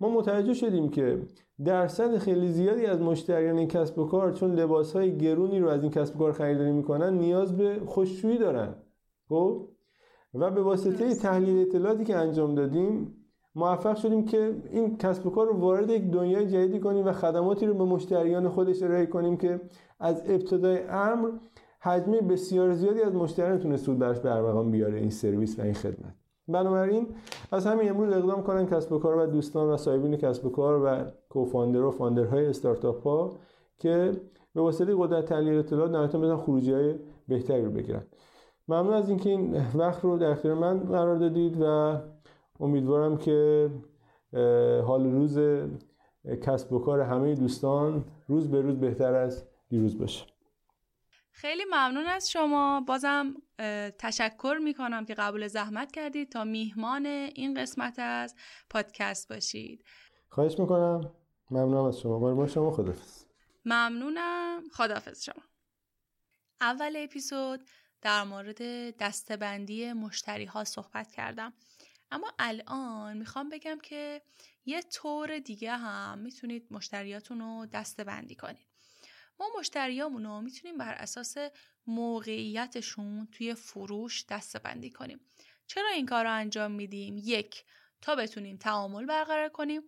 ما 0.01 0.09
متوجه 0.09 0.55
شدیم 0.55 0.89
که 0.89 1.23
درصد 1.65 2.19
خیلی 2.19 2.49
زیادی 2.49 2.87
از 2.87 3.01
مشتریان 3.01 3.59
این 3.59 3.69
کسب 3.69 3.99
و 3.99 4.07
کار 4.07 4.33
چون 4.33 4.53
لباس 4.53 4.93
های 4.93 5.19
گرونی 5.19 5.61
رو 5.61 5.69
از 5.69 5.83
این 5.83 5.91
کسب 5.91 6.17
و 6.17 6.19
کار 6.19 6.33
خریداری 6.33 6.73
می‌کنن 6.73 7.19
نیاز 7.19 7.57
به 7.57 7.81
خوششویی 7.87 8.39
دارن. 8.39 8.75
خب؟ 9.29 9.69
و 10.35 10.51
به 10.51 10.63
واسطه 10.63 11.15
تحلیل 11.15 11.69
اطلاعاتی 11.69 12.05
که 12.05 12.17
انجام 12.17 12.55
دادیم 12.55 13.22
موفق 13.55 13.97
شدیم 13.97 14.25
که 14.25 14.55
این 14.71 14.97
کسب 14.97 15.27
و 15.27 15.31
کار 15.31 15.47
رو 15.47 15.57
وارد 15.59 15.91
یک 15.91 16.11
دنیای 16.11 16.47
جدیدی 16.47 16.81
کنیم 16.81 17.07
و 17.07 17.13
خدماتی 17.13 17.67
رو 17.67 17.75
به 17.75 17.85
مشتریان 17.85 18.49
خودش 18.49 18.83
ارائه 18.83 19.07
کنیم 19.07 19.37
که 19.37 19.61
از 20.01 20.23
ابتدای 20.27 20.79
امر 20.89 21.31
حجم 21.81 22.13
بسیار 22.13 22.75
زیادی 22.75 23.03
از 23.03 23.15
مشتریان 23.15 23.59
تونست 23.59 23.85
سود 23.85 23.99
براش 23.99 24.19
به 24.19 24.63
بیاره 24.63 24.99
این 24.99 25.11
سرویس 25.11 25.59
و 25.59 25.63
این 25.63 25.75
خدمت. 25.75 26.15
بنابراین 26.49 27.07
از 27.53 27.67
همین 27.67 27.91
امروز 27.91 28.13
اقدام 28.13 28.43
کنن 28.43 28.67
کسب 28.67 28.93
و 28.93 28.99
کار 28.99 29.17
و 29.17 29.27
دوستان 29.27 29.69
و 29.69 29.77
صاحبین 29.77 30.17
کسب 30.17 30.47
و 30.47 30.51
کار 30.51 30.83
و 30.85 31.11
کوفاندر 31.29 31.83
و 31.83 31.91
فاندرهای 31.91 32.47
استارتاپ 32.47 33.03
ها 33.03 33.33
که 33.79 34.13
به 34.55 34.61
واسطه 34.61 34.95
قدرت 34.99 35.25
تحلیل 35.25 35.59
اطلاعات 35.59 35.91
نهایتا 35.91 36.19
بزن 36.19 36.37
خروجی 36.37 36.73
های 36.73 36.95
بهتری 37.29 37.65
رو 37.65 37.71
بگیرن. 37.71 38.03
ممنون 38.69 38.95
از 38.95 39.09
اینکه 39.09 39.31
این 39.31 39.57
وقت 39.75 40.05
رو 40.05 40.19
در 40.19 40.31
اختیار 40.31 40.55
من 40.55 40.79
قرار 40.79 41.17
دادید 41.17 41.57
و 41.61 41.97
امیدوارم 42.63 43.19
که 43.19 43.71
حال 44.87 45.05
روز 45.05 45.39
کسب 46.43 46.73
و 46.73 46.79
کار 46.79 47.01
همه 47.01 47.35
دوستان 47.35 48.05
روز 48.29 48.51
به 48.51 48.61
روز 48.61 48.81
بهتر 48.81 49.15
از 49.15 49.49
دیروز 49.69 49.99
باشه. 49.99 50.27
خیلی 51.31 51.65
ممنون 51.65 52.07
از 52.07 52.31
شما. 52.31 52.85
بازم 52.87 53.35
تشکر 53.99 54.59
می‌کنم 54.65 55.05
که 55.05 55.15
قبول 55.15 55.47
زحمت 55.47 55.93
کردید 55.93 56.33
تا 56.33 56.45
میهمان 56.45 57.07
این 57.07 57.55
قسمت 57.55 57.99
از 57.99 58.35
پادکست 58.71 59.33
باشید. 59.33 59.85
خواهش 60.29 60.59
می‌کنم. 60.59 61.11
ممنونم 61.51 61.85
از 61.85 62.01
شما. 62.01 62.19
بار 62.19 62.47
شما 62.47 62.71
خدافز 62.71 63.25
ممنونم. 63.65 64.63
خدافز 64.73 65.25
شما. 65.25 65.43
اول 66.61 66.97
اپیزود 66.97 67.61
در 68.03 68.25
مورد 68.25 68.61
دستبندی 68.97 69.93
مشتری 69.93 70.45
ها 70.45 70.65
صحبت 70.65 71.13
کردم. 71.13 71.53
اما 72.13 72.33
الان 72.39 73.17
می‌خوام 73.17 73.49
بگم 73.49 73.79
که 73.83 74.23
یه 74.65 74.83
طور 74.83 75.39
دیگه 75.39 75.77
هم 75.77 76.19
می‌تونید 76.19 76.67
مشتریاتون 76.71 77.41
رو 77.41 77.67
دستبندی 77.67 78.35
کنید. 78.35 78.67
ما 79.41 79.47
مشتریامون 79.59 80.25
رو 80.25 80.41
می‌تونیم 80.41 80.79
بر 80.79 80.95
اساس 80.95 81.37
موقعیتشون 81.87 83.29
توی 83.33 83.55
فروش 83.55 84.27
دسته 84.27 84.59
بندی 84.59 84.91
کنیم. 84.91 85.21
چرا 85.67 85.89
این 85.89 86.07
کار 86.07 86.25
رو 86.25 86.33
انجام 86.33 86.71
میدیم؟ 86.73 87.19
یک 87.19 87.65
تا 88.01 88.17
بتونیم 88.17 88.57
تعامل 88.57 89.07
برقرار 89.07 89.49
کنیم. 89.49 89.83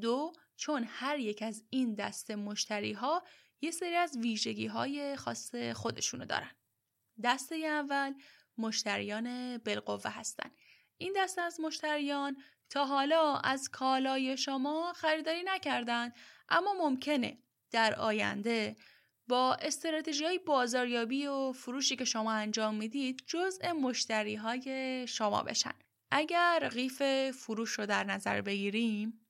دو 0.00 0.32
چون 0.56 0.84
هر 0.88 1.18
یک 1.18 1.42
از 1.42 1.64
این 1.70 1.94
دسته 1.94 2.36
مشتری 2.36 2.92
ها 2.92 3.22
یه 3.60 3.70
سری 3.70 3.94
از 3.94 4.16
ویژگی 4.16 4.66
های 4.66 5.16
خاص 5.16 5.54
خودشونو 5.54 6.24
دارن. 6.24 6.50
دسته 7.24 7.56
اول 7.56 8.14
مشتریان 8.58 9.58
بالقوه 9.58 10.10
هستن. 10.10 10.50
این 10.98 11.14
دسته 11.16 11.42
از 11.42 11.60
مشتریان 11.60 12.36
تا 12.70 12.84
حالا 12.84 13.36
از 13.36 13.68
کالای 13.68 14.36
شما 14.36 14.92
خریداری 14.92 15.42
نکردن 15.44 16.12
اما 16.48 16.74
ممکنه 16.74 17.38
در 17.70 17.94
آینده 17.94 18.76
با 19.28 19.54
استراتژی 19.54 20.24
های 20.24 20.38
بازاریابی 20.38 21.26
و 21.26 21.52
فروشی 21.52 21.96
که 21.96 22.04
شما 22.04 22.32
انجام 22.32 22.74
می‌دید 22.74 23.24
جزء 23.26 23.72
مشتری 23.72 24.34
های 24.34 25.06
شما 25.08 25.42
بشن. 25.42 25.74
اگر 26.10 26.68
قیف 26.72 27.02
فروش 27.30 27.70
رو 27.70 27.86
در 27.86 28.04
نظر 28.04 28.40
بگیریم 28.40 29.26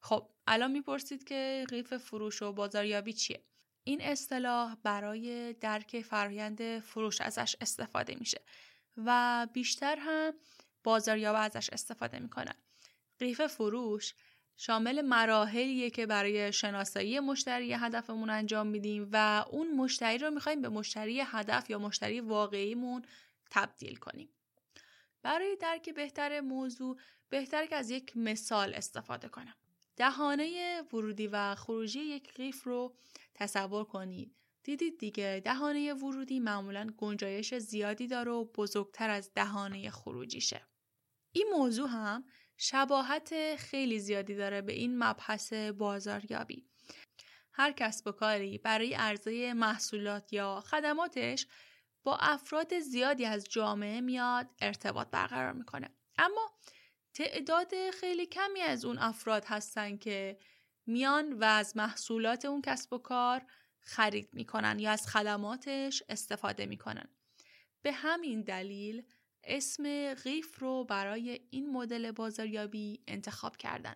خب 0.00 0.30
الان 0.46 0.70
می‌پرسید 0.70 1.24
که 1.24 1.66
قیف 1.68 1.96
فروش 1.96 2.42
و 2.42 2.52
بازاریابی 2.52 3.12
چیه؟ 3.12 3.44
این 3.84 4.00
اصطلاح 4.00 4.76
برای 4.82 5.52
درک 5.52 6.00
فرایند 6.00 6.78
فروش 6.78 7.20
ازش 7.20 7.56
استفاده 7.60 8.14
میشه 8.14 8.40
و 8.96 9.46
بیشتر 9.52 9.96
هم 10.00 10.34
بازاریاب 10.84 11.36
ازش 11.38 11.70
استفاده 11.70 12.18
می‌کنن 12.18 12.54
قیف 13.18 13.46
فروش 13.46 14.14
شامل 14.56 15.00
مراحلیه 15.00 15.90
که 15.90 16.06
برای 16.06 16.52
شناسایی 16.52 17.20
مشتری 17.20 17.72
هدفمون 17.72 18.30
انجام 18.30 18.66
میدیم 18.66 19.08
و 19.12 19.44
اون 19.50 19.76
مشتری 19.76 20.18
رو 20.18 20.30
می‌خوایم 20.30 20.62
به 20.62 20.68
مشتری 20.68 21.20
هدف 21.20 21.70
یا 21.70 21.78
مشتری 21.78 22.20
واقعیمون 22.20 23.04
تبدیل 23.50 23.96
کنیم. 23.96 24.28
برای 25.22 25.56
درک 25.60 25.90
بهتر 25.90 26.40
موضوع 26.40 26.98
بهتر 27.28 27.66
که 27.66 27.76
از 27.76 27.90
یک 27.90 28.16
مثال 28.16 28.74
استفاده 28.74 29.28
کنم. 29.28 29.54
دهانه 29.96 30.82
ورودی 30.92 31.26
و 31.26 31.54
خروجی 31.54 32.00
یک 32.00 32.32
قیف 32.32 32.62
رو 32.62 32.94
تصور 33.34 33.84
کنید. 33.84 34.34
دیدید 34.62 34.98
دیگه 34.98 35.42
دهانه 35.44 35.94
ورودی 35.94 36.40
معمولا 36.40 36.94
گنجایش 36.96 37.54
زیادی 37.54 38.06
داره 38.06 38.32
و 38.32 38.44
بزرگتر 38.44 39.10
از 39.10 39.30
دهانه 39.34 39.90
خروجیشه. 39.90 40.60
این 41.36 41.48
موضوع 41.52 41.88
هم 41.88 42.24
شباهت 42.56 43.56
خیلی 43.56 43.98
زیادی 43.98 44.34
داره 44.34 44.62
به 44.62 44.72
این 44.72 44.98
مبحث 44.98 45.52
بازاریابی. 45.52 46.66
هر 47.52 47.72
کسب 47.72 48.06
و 48.06 48.12
کاری 48.12 48.58
برای 48.58 48.94
عرضه 48.94 49.52
محصولات 49.52 50.32
یا 50.32 50.60
خدماتش 50.60 51.46
با 52.04 52.16
افراد 52.16 52.78
زیادی 52.78 53.24
از 53.24 53.44
جامعه 53.44 54.00
میاد 54.00 54.50
ارتباط 54.60 55.08
برقرار 55.10 55.52
می‌کنه. 55.52 55.90
اما 56.18 56.52
تعداد 57.14 57.90
خیلی 57.90 58.26
کمی 58.26 58.60
از 58.60 58.84
اون 58.84 58.98
افراد 58.98 59.44
هستن 59.44 59.96
که 59.96 60.38
میان 60.86 61.32
و 61.32 61.44
از 61.44 61.76
محصولات 61.76 62.44
اون 62.44 62.62
کسب 62.62 62.92
و 62.92 62.98
کار 62.98 63.42
خرید 63.80 64.28
می‌کنن 64.32 64.78
یا 64.78 64.90
از 64.90 65.06
خدماتش 65.06 66.02
استفاده 66.08 66.66
می‌کنن. 66.66 67.08
به 67.82 67.92
همین 67.92 68.42
دلیل 68.42 69.02
اسم 69.46 70.14
قیف 70.14 70.58
رو 70.58 70.84
برای 70.84 71.40
این 71.50 71.72
مدل 71.72 72.12
بازاریابی 72.12 73.00
انتخاب 73.06 73.56
کردن. 73.56 73.94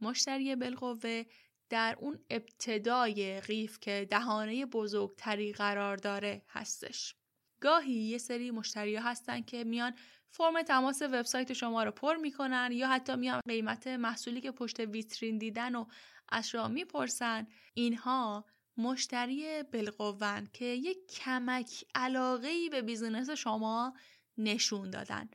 مشتری 0.00 0.56
بالقوه 0.56 1.22
در 1.70 1.96
اون 2.00 2.18
ابتدای 2.30 3.40
قیف 3.40 3.78
که 3.80 4.06
دهانه 4.10 4.66
بزرگتری 4.66 5.52
قرار 5.52 5.96
داره 5.96 6.42
هستش. 6.48 7.14
گاهی 7.60 7.92
یه 7.92 8.18
سری 8.18 8.50
مشتری 8.50 8.96
هستن 8.96 9.42
که 9.42 9.64
میان 9.64 9.94
فرم 10.30 10.62
تماس 10.62 11.02
وبسایت 11.02 11.52
شما 11.52 11.84
رو 11.84 11.90
پر 11.90 12.16
می‌کنن 12.16 12.70
یا 12.72 12.88
حتی 12.88 13.16
میان 13.16 13.40
قیمت 13.48 13.86
محصولی 13.86 14.40
که 14.40 14.50
پشت 14.50 14.80
ویترین 14.80 15.38
دیدن 15.38 15.74
و 15.74 15.86
از 16.28 16.48
شما 16.48 16.68
می‌پرسن 16.68 17.46
اینها 17.74 18.44
مشتری 18.76 19.62
بلقوون 19.62 20.48
که 20.52 20.64
یک 20.64 21.06
کمک 21.06 21.84
علاقه 21.94 22.68
به 22.70 22.82
بیزینس 22.82 23.30
شما 23.30 23.94
نشون 24.42 24.90
دادن. 24.90 25.28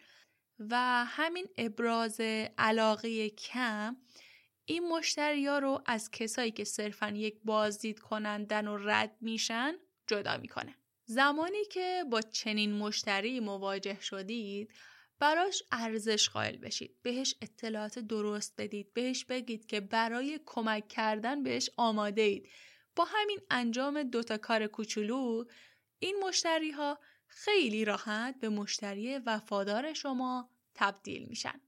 و 0.59 1.05
همین 1.07 1.47
ابراز 1.57 2.21
علاقه 2.57 3.29
کم 3.29 3.97
این 4.65 4.89
مشتری 4.89 5.47
ها 5.47 5.59
رو 5.59 5.81
از 5.85 6.11
کسایی 6.11 6.51
که 6.51 6.63
صرفا 6.63 7.09
یک 7.09 7.39
بازدید 7.43 7.99
کنندن 7.99 8.67
و 8.67 8.77
رد 8.77 9.15
میشن 9.21 9.73
جدا 10.07 10.37
می‌کنه. 10.37 10.75
زمانی 11.05 11.65
که 11.65 12.03
با 12.11 12.21
چنین 12.21 12.73
مشتری 12.73 13.39
مواجه 13.39 14.01
شدید 14.01 14.71
براش 15.19 15.63
ارزش 15.71 16.29
قائل 16.29 16.57
بشید. 16.57 16.95
بهش 17.01 17.35
اطلاعات 17.41 17.99
درست 17.99 18.53
بدید. 18.57 18.93
بهش 18.93 19.25
بگید 19.25 19.65
که 19.65 19.79
برای 19.79 20.39
کمک 20.45 20.87
کردن 20.87 21.43
بهش 21.43 21.69
آماده 21.77 22.21
اید 22.21 22.49
با 22.95 23.05
همین 23.05 23.39
انجام 23.49 24.03
دوتا 24.03 24.37
کار 24.37 24.67
کوچولو 24.67 25.45
این 25.99 26.23
مشتری 26.23 26.71
ها 26.71 26.99
خیلی 27.27 27.85
راحت 27.85 28.39
به 28.39 28.49
مشتری 28.49 29.17
وفادار 29.17 29.93
شما 29.93 30.49
تبدیل 30.75 31.25
میشن. 31.25 31.61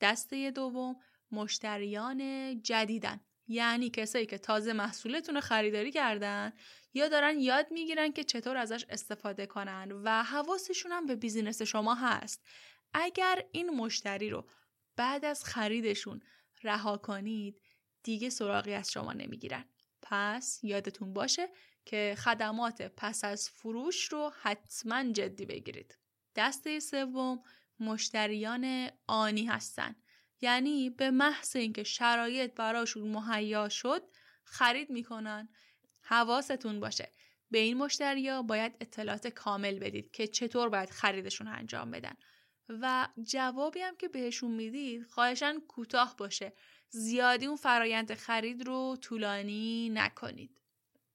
دسته 0.00 0.50
دوم 0.50 0.96
مشتریان 1.30 2.62
جدیدن. 2.62 3.20
یعنی 3.48 3.90
کسایی 3.90 4.26
که 4.26 4.38
تازه 4.38 4.72
محصولتون 4.72 5.34
رو 5.34 5.40
خریداری 5.40 5.92
کردن 5.92 6.52
یا 6.94 7.08
دارن 7.08 7.40
یاد 7.40 7.66
می‌گیرن 7.70 8.12
که 8.12 8.24
چطور 8.24 8.56
ازش 8.56 8.84
استفاده 8.88 9.46
کنن 9.46 9.92
و 10.04 10.22
حواسشون 10.22 10.92
هم 10.92 11.06
به 11.06 11.16
بیزینس 11.16 11.62
شما 11.62 11.94
هست. 11.94 12.46
اگر 12.94 13.44
این 13.52 13.70
مشتری 13.70 14.30
رو 14.30 14.48
بعد 14.96 15.24
از 15.24 15.44
خریدشون 15.44 16.20
رها 16.62 16.96
کنید 16.96 17.60
دیگه 18.02 18.30
سراغی 18.30 18.74
از 18.74 18.90
شما 18.90 19.12
نمی‌گیرن. 19.12 19.64
پس 20.02 20.60
یادتون 20.62 21.12
باشه 21.12 21.48
که 21.90 22.14
خدمات 22.18 22.82
پس 22.82 23.24
از 23.24 23.48
فروش 23.48 24.04
رو 24.04 24.32
حتما 24.42 25.12
جدی 25.12 25.46
بگیرید. 25.46 25.98
دسته 26.36 26.80
سوم 26.80 27.42
مشتریان 27.80 28.90
آنی 29.06 29.46
هستن. 29.46 29.96
یعنی 30.40 30.90
به 30.90 31.10
محض 31.10 31.56
اینکه 31.56 31.82
شرایط 31.82 32.54
براشون 32.54 33.08
مهیا 33.08 33.68
شد 33.68 34.02
خرید 34.44 34.90
می‌کنن. 34.90 35.48
حواستون 36.02 36.80
باشه. 36.80 37.12
به 37.50 37.58
این 37.58 37.76
مشتریا 37.76 38.42
باید 38.42 38.76
اطلاعات 38.80 39.26
کامل 39.26 39.78
بدید 39.78 40.10
که 40.10 40.26
چطور 40.26 40.68
باید 40.68 40.90
خریدشون 40.90 41.48
انجام 41.48 41.90
بدن. 41.90 42.14
و 42.68 43.08
جوابی 43.22 43.80
هم 43.80 43.96
که 43.96 44.08
بهشون 44.08 44.50
می‌دید 44.50 45.06
خواهشن 45.06 45.60
کوتاه 45.60 46.14
باشه. 46.18 46.52
زیادی 46.90 47.46
اون 47.46 47.56
فرایند 47.56 48.14
خرید 48.14 48.66
رو 48.66 48.96
طولانی 49.00 49.88
نکنید. 49.88 50.59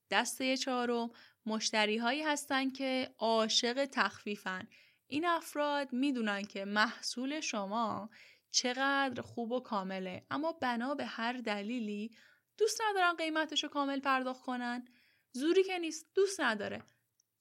دسته 0.10 0.58
چهارم 0.58 1.10
مشتری 1.46 1.98
هایی 1.98 2.24
هستن 2.24 2.72
که 2.72 3.16
عاشق 3.18 3.86
تخفیفن. 3.86 4.68
این 5.08 5.26
افراد 5.26 5.94
می‌دونن 5.94 6.44
که 6.44 6.66
محصول 6.66 7.40
شما 7.40 8.10
چقدر 8.52 9.22
خوب 9.22 9.52
و 9.52 9.60
کامله 9.60 10.26
اما 10.30 10.52
بنا 10.52 10.96
به 10.96 11.06
هر 11.06 11.34
دلیلی 11.34 12.12
دوست 12.58 12.82
ندارن 12.90 13.14
قیمتش 13.14 13.64
رو 13.64 13.70
کامل 13.70 14.00
پرداخت 14.00 14.42
کنن. 14.42 14.88
زوری 15.32 15.64
که 15.64 15.78
نیست 15.78 16.08
دوست 16.16 16.42
نداره. 16.42 16.84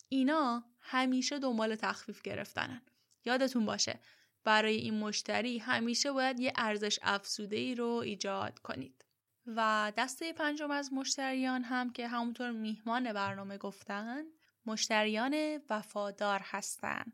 اینا 0.08 0.64
همیشه 0.80 1.38
دنبال 1.38 1.74
تخفیف 1.74 2.22
گرفتنن. 2.22 2.82
یادتون 3.24 3.66
باشه 3.66 4.00
برای 4.44 4.76
این 4.76 4.98
مشتری 4.98 5.58
همیشه 5.58 6.12
باید 6.12 6.40
یه 6.40 6.52
ارزش 6.56 6.98
افزوده 7.02 7.56
ای 7.56 7.74
رو 7.74 7.88
ایجاد 7.88 8.58
کنید. 8.58 9.03
و 9.46 9.92
دسته 9.96 10.32
پنجم 10.32 10.70
از 10.70 10.92
مشتریان 10.92 11.62
هم 11.62 11.92
که 11.92 12.08
همونطور 12.08 12.50
میهمان 12.50 13.12
برنامه 13.12 13.58
گفتن 13.58 14.24
مشتریان 14.66 15.60
وفادار 15.70 16.40
هستند 16.44 17.12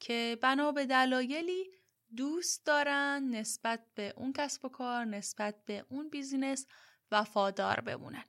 که 0.00 0.38
بنا 0.42 0.72
به 0.72 0.86
دلایلی 0.86 1.70
دوست 2.16 2.66
دارن 2.66 3.28
نسبت 3.30 3.80
به 3.94 4.14
اون 4.16 4.32
کسب 4.32 4.64
و 4.64 4.68
کار 4.68 5.04
نسبت 5.04 5.64
به 5.64 5.84
اون 5.88 6.08
بیزینس 6.08 6.66
وفادار 7.10 7.80
بمونن. 7.80 8.24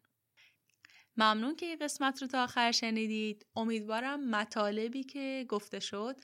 ممنون 1.17 1.55
که 1.55 1.65
این 1.65 1.77
قسمت 1.81 2.21
رو 2.21 2.27
تا 2.27 2.43
آخر 2.43 2.71
شنیدید. 2.71 3.45
امیدوارم 3.55 4.29
مطالبی 4.29 5.03
که 5.03 5.45
گفته 5.49 5.79
شد 5.79 6.15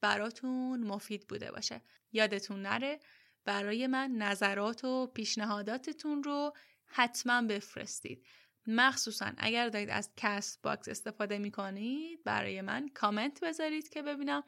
براتون 0.00 0.84
مفید 0.84 1.26
بوده 1.28 1.52
باشه. 1.52 1.82
یادتون 2.12 2.62
نره 2.62 3.00
برای 3.44 3.86
من 3.86 4.10
نظرات 4.10 4.84
و 4.84 5.06
پیشنهاداتتون 5.06 6.22
رو 6.22 6.52
حتما 6.90 7.42
بفرستید. 7.42 8.26
مخصوصا 8.66 9.32
اگر 9.38 9.68
دارید 9.68 9.90
از 9.90 10.10
کست 10.16 10.62
باکس 10.62 10.88
استفاده 10.88 11.38
می 11.38 11.50
کنید 11.50 12.24
برای 12.24 12.60
من 12.60 12.88
کامنت 12.88 13.40
بذارید 13.44 13.88
که 13.88 14.02
ببینم 14.02 14.42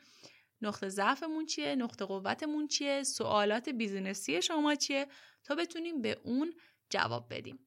نقطه 0.62 0.88
ضعفمون 0.88 1.46
چیه 1.46 1.74
نقطه 1.74 2.04
قوتمون 2.04 2.68
چیه 2.68 3.02
سوالات 3.02 3.68
business 3.68 4.34
ی 4.34 4.42
شما 4.42 4.74
چیه 4.74 5.06
تا 5.44 5.54
بتونیم 5.54 6.02
به 6.02 6.20
اون 6.24 6.54
جواب 6.90 7.34
بدیم. 7.34 7.58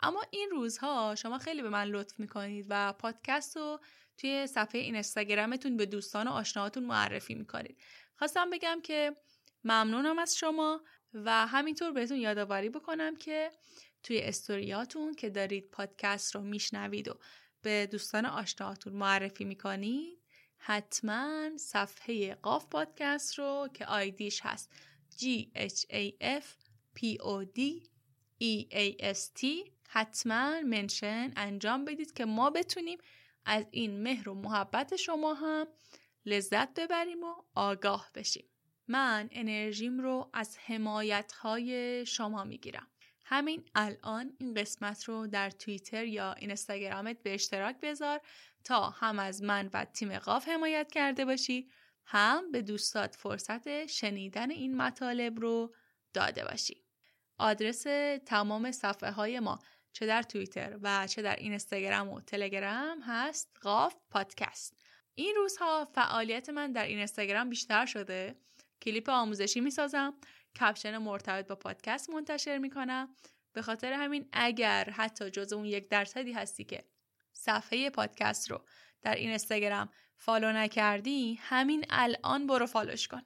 اما 0.00 0.22
این 0.30 0.48
روزها 0.50 1.14
شما 1.14 1.38
خیلی 1.38 1.62
به 1.62 1.68
من 1.68 1.84
لطف 1.84 2.20
می‌کنید 2.20 2.66
و 2.68 2.92
پادکست 2.92 3.56
رو 3.56 3.80
توی 4.18 4.46
صفحه 4.46 4.80
اینستاگرامتون 4.80 5.76
به 5.76 5.86
دوستان 5.86 6.28
و 6.28 6.30
آشناهاتون 6.30 6.84
معرفی 6.84 7.34
می‌کنید. 7.34 7.80
خواستم 8.16 8.50
بگم 8.50 8.80
که 8.82 9.16
ممنونم 9.64 10.18
از 10.18 10.38
شما 10.38 10.82
و 11.14 11.46
همینطور 11.46 11.92
بهتون 11.92 12.16
یادآوری 12.16 12.68
بکنم 12.68 13.16
که 13.16 13.50
توی 14.02 14.20
استوریاتون 14.20 15.14
که 15.14 15.30
دارید 15.30 15.70
پادکست 15.70 16.34
رو 16.34 16.40
میشنوید 16.40 17.08
و 17.08 17.14
به 17.62 17.86
دوستان 17.86 18.26
آشناهاتون 18.26 18.92
معرفی 18.92 19.44
می‌کنید 19.44 20.18
حتما 20.56 21.50
صفحه 21.58 22.34
قاف 22.34 22.66
پادکست 22.66 23.38
رو 23.38 23.68
که 23.74 23.86
آیدیش 23.86 24.40
هست 24.42 24.70
G 25.18 25.24
H 25.56 25.84
A 25.90 26.12
F 26.40 26.46
P 26.96 27.16
O 27.18 27.44
D 27.56 27.60
E 28.40 28.66
A 28.72 29.14
S 29.14 29.40
T 29.40 29.70
حتما 29.88 30.60
منشن 30.60 31.32
انجام 31.36 31.84
بدید 31.84 32.12
که 32.12 32.24
ما 32.24 32.50
بتونیم 32.50 32.98
از 33.44 33.64
این 33.70 34.02
مهر 34.02 34.28
و 34.28 34.34
محبت 34.34 34.96
شما 34.96 35.34
هم 35.34 35.66
لذت 36.26 36.80
ببریم 36.80 37.24
و 37.24 37.34
آگاه 37.54 38.10
بشیم. 38.14 38.44
من 38.88 39.28
انرژیم 39.32 40.00
رو 40.00 40.30
از 40.32 40.58
حمایت 40.58 41.32
های 41.32 42.06
شما 42.06 42.44
می‌گیرم. 42.44 42.86
همین 43.30 43.64
الان 43.74 44.32
این 44.38 44.54
قسمت 44.54 45.04
رو 45.04 45.26
در 45.26 45.50
توییتر 45.50 46.04
یا 46.04 46.32
اینستاگرامت 46.32 47.22
به 47.22 47.34
اشتراک 47.34 47.76
بذار 47.82 48.20
تا 48.64 48.90
هم 48.90 49.18
از 49.18 49.42
من 49.42 49.70
و 49.72 49.84
تیم 49.84 50.18
قاف 50.18 50.48
حمایت 50.48 50.90
کرده 50.92 51.24
باشی 51.24 51.70
هم 52.06 52.52
به 52.52 52.62
دوستات 52.62 53.16
فرصت 53.16 53.86
شنیدن 53.86 54.50
این 54.50 54.76
مطالب 54.76 55.40
رو 55.40 55.74
داده 56.12 56.44
باشی. 56.44 56.84
آدرس 57.38 57.82
تمام 58.26 58.72
صفحه 58.72 59.10
های 59.10 59.40
ما 59.40 59.58
چه 59.92 60.06
در 60.06 60.22
توییتر 60.22 60.78
و 60.82 61.06
چه 61.06 61.22
در 61.22 61.36
اینستاگرام 61.36 62.08
و 62.08 62.20
تلگرام 62.20 63.00
هست 63.02 63.56
قاف 63.62 63.94
پادکست. 64.10 64.76
این 65.14 65.34
روزها 65.36 65.84
فعالیت 65.84 66.48
من 66.48 66.72
در 66.72 66.86
اینستاگرام 66.86 67.48
بیشتر 67.48 67.86
شده. 67.86 68.36
کلیپ 68.82 69.08
آموزشی 69.10 69.60
می‌سازم. 69.60 70.14
caption 70.56 70.98
مرتبط 70.98 71.46
با 71.46 71.54
پادکست 71.54 72.10
منتشر 72.10 72.58
می‌کنم. 72.58 73.16
به 73.52 73.62
خاطر 73.62 73.92
همین 73.92 74.28
اگر 74.32 74.90
حتی 74.90 75.30
جزء 75.30 75.52
اون 75.52 75.64
یک 75.64 75.88
درصدی 75.88 76.32
هستی 76.32 76.64
که 76.64 76.84
صفحه 77.32 77.90
پادکست 77.90 78.50
رو 78.50 78.64
در 79.02 79.14
اینستاگرام 79.14 79.88
follow 80.16 80.52
نکردی 80.52 81.34
همین 81.34 81.84
الان 81.90 82.46
برو 82.46 82.66
follow 82.66 82.97
ش 82.97 83.08
کن. 83.08 83.22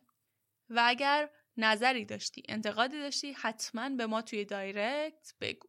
و 0.69 0.83
اگر 0.87 1.31
نظری 1.57 2.05
داشتی 2.05 2.43
انتقادی 2.49 2.99
داشتی 2.99 3.33
حتما 3.33 3.89
به 3.89 4.07
ما 4.07 4.23
توی 4.23 4.45
direct 4.45 5.35
بگو. 5.41 5.69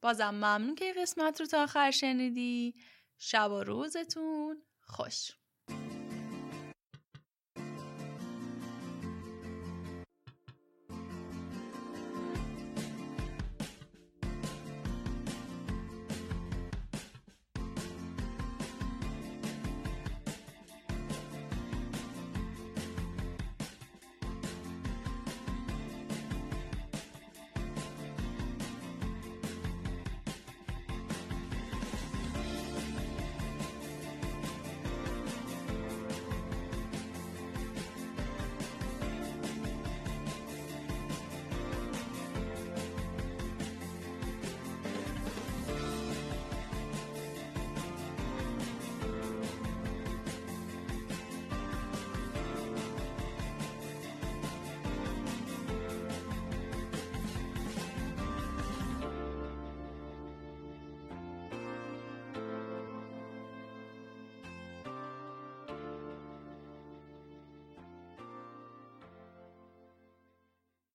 بازم 0.00 0.30
ممنون 0.30 0.74
که 0.74 0.92
قسمت 0.92 1.40
رو 1.40 1.46
تا 1.46 1.62
آخر 1.62 1.90
شنیدی. 1.90 2.74
شب 3.18 3.50
و 3.50 3.62
روزتون 3.62 4.62
خوش. 4.80 5.30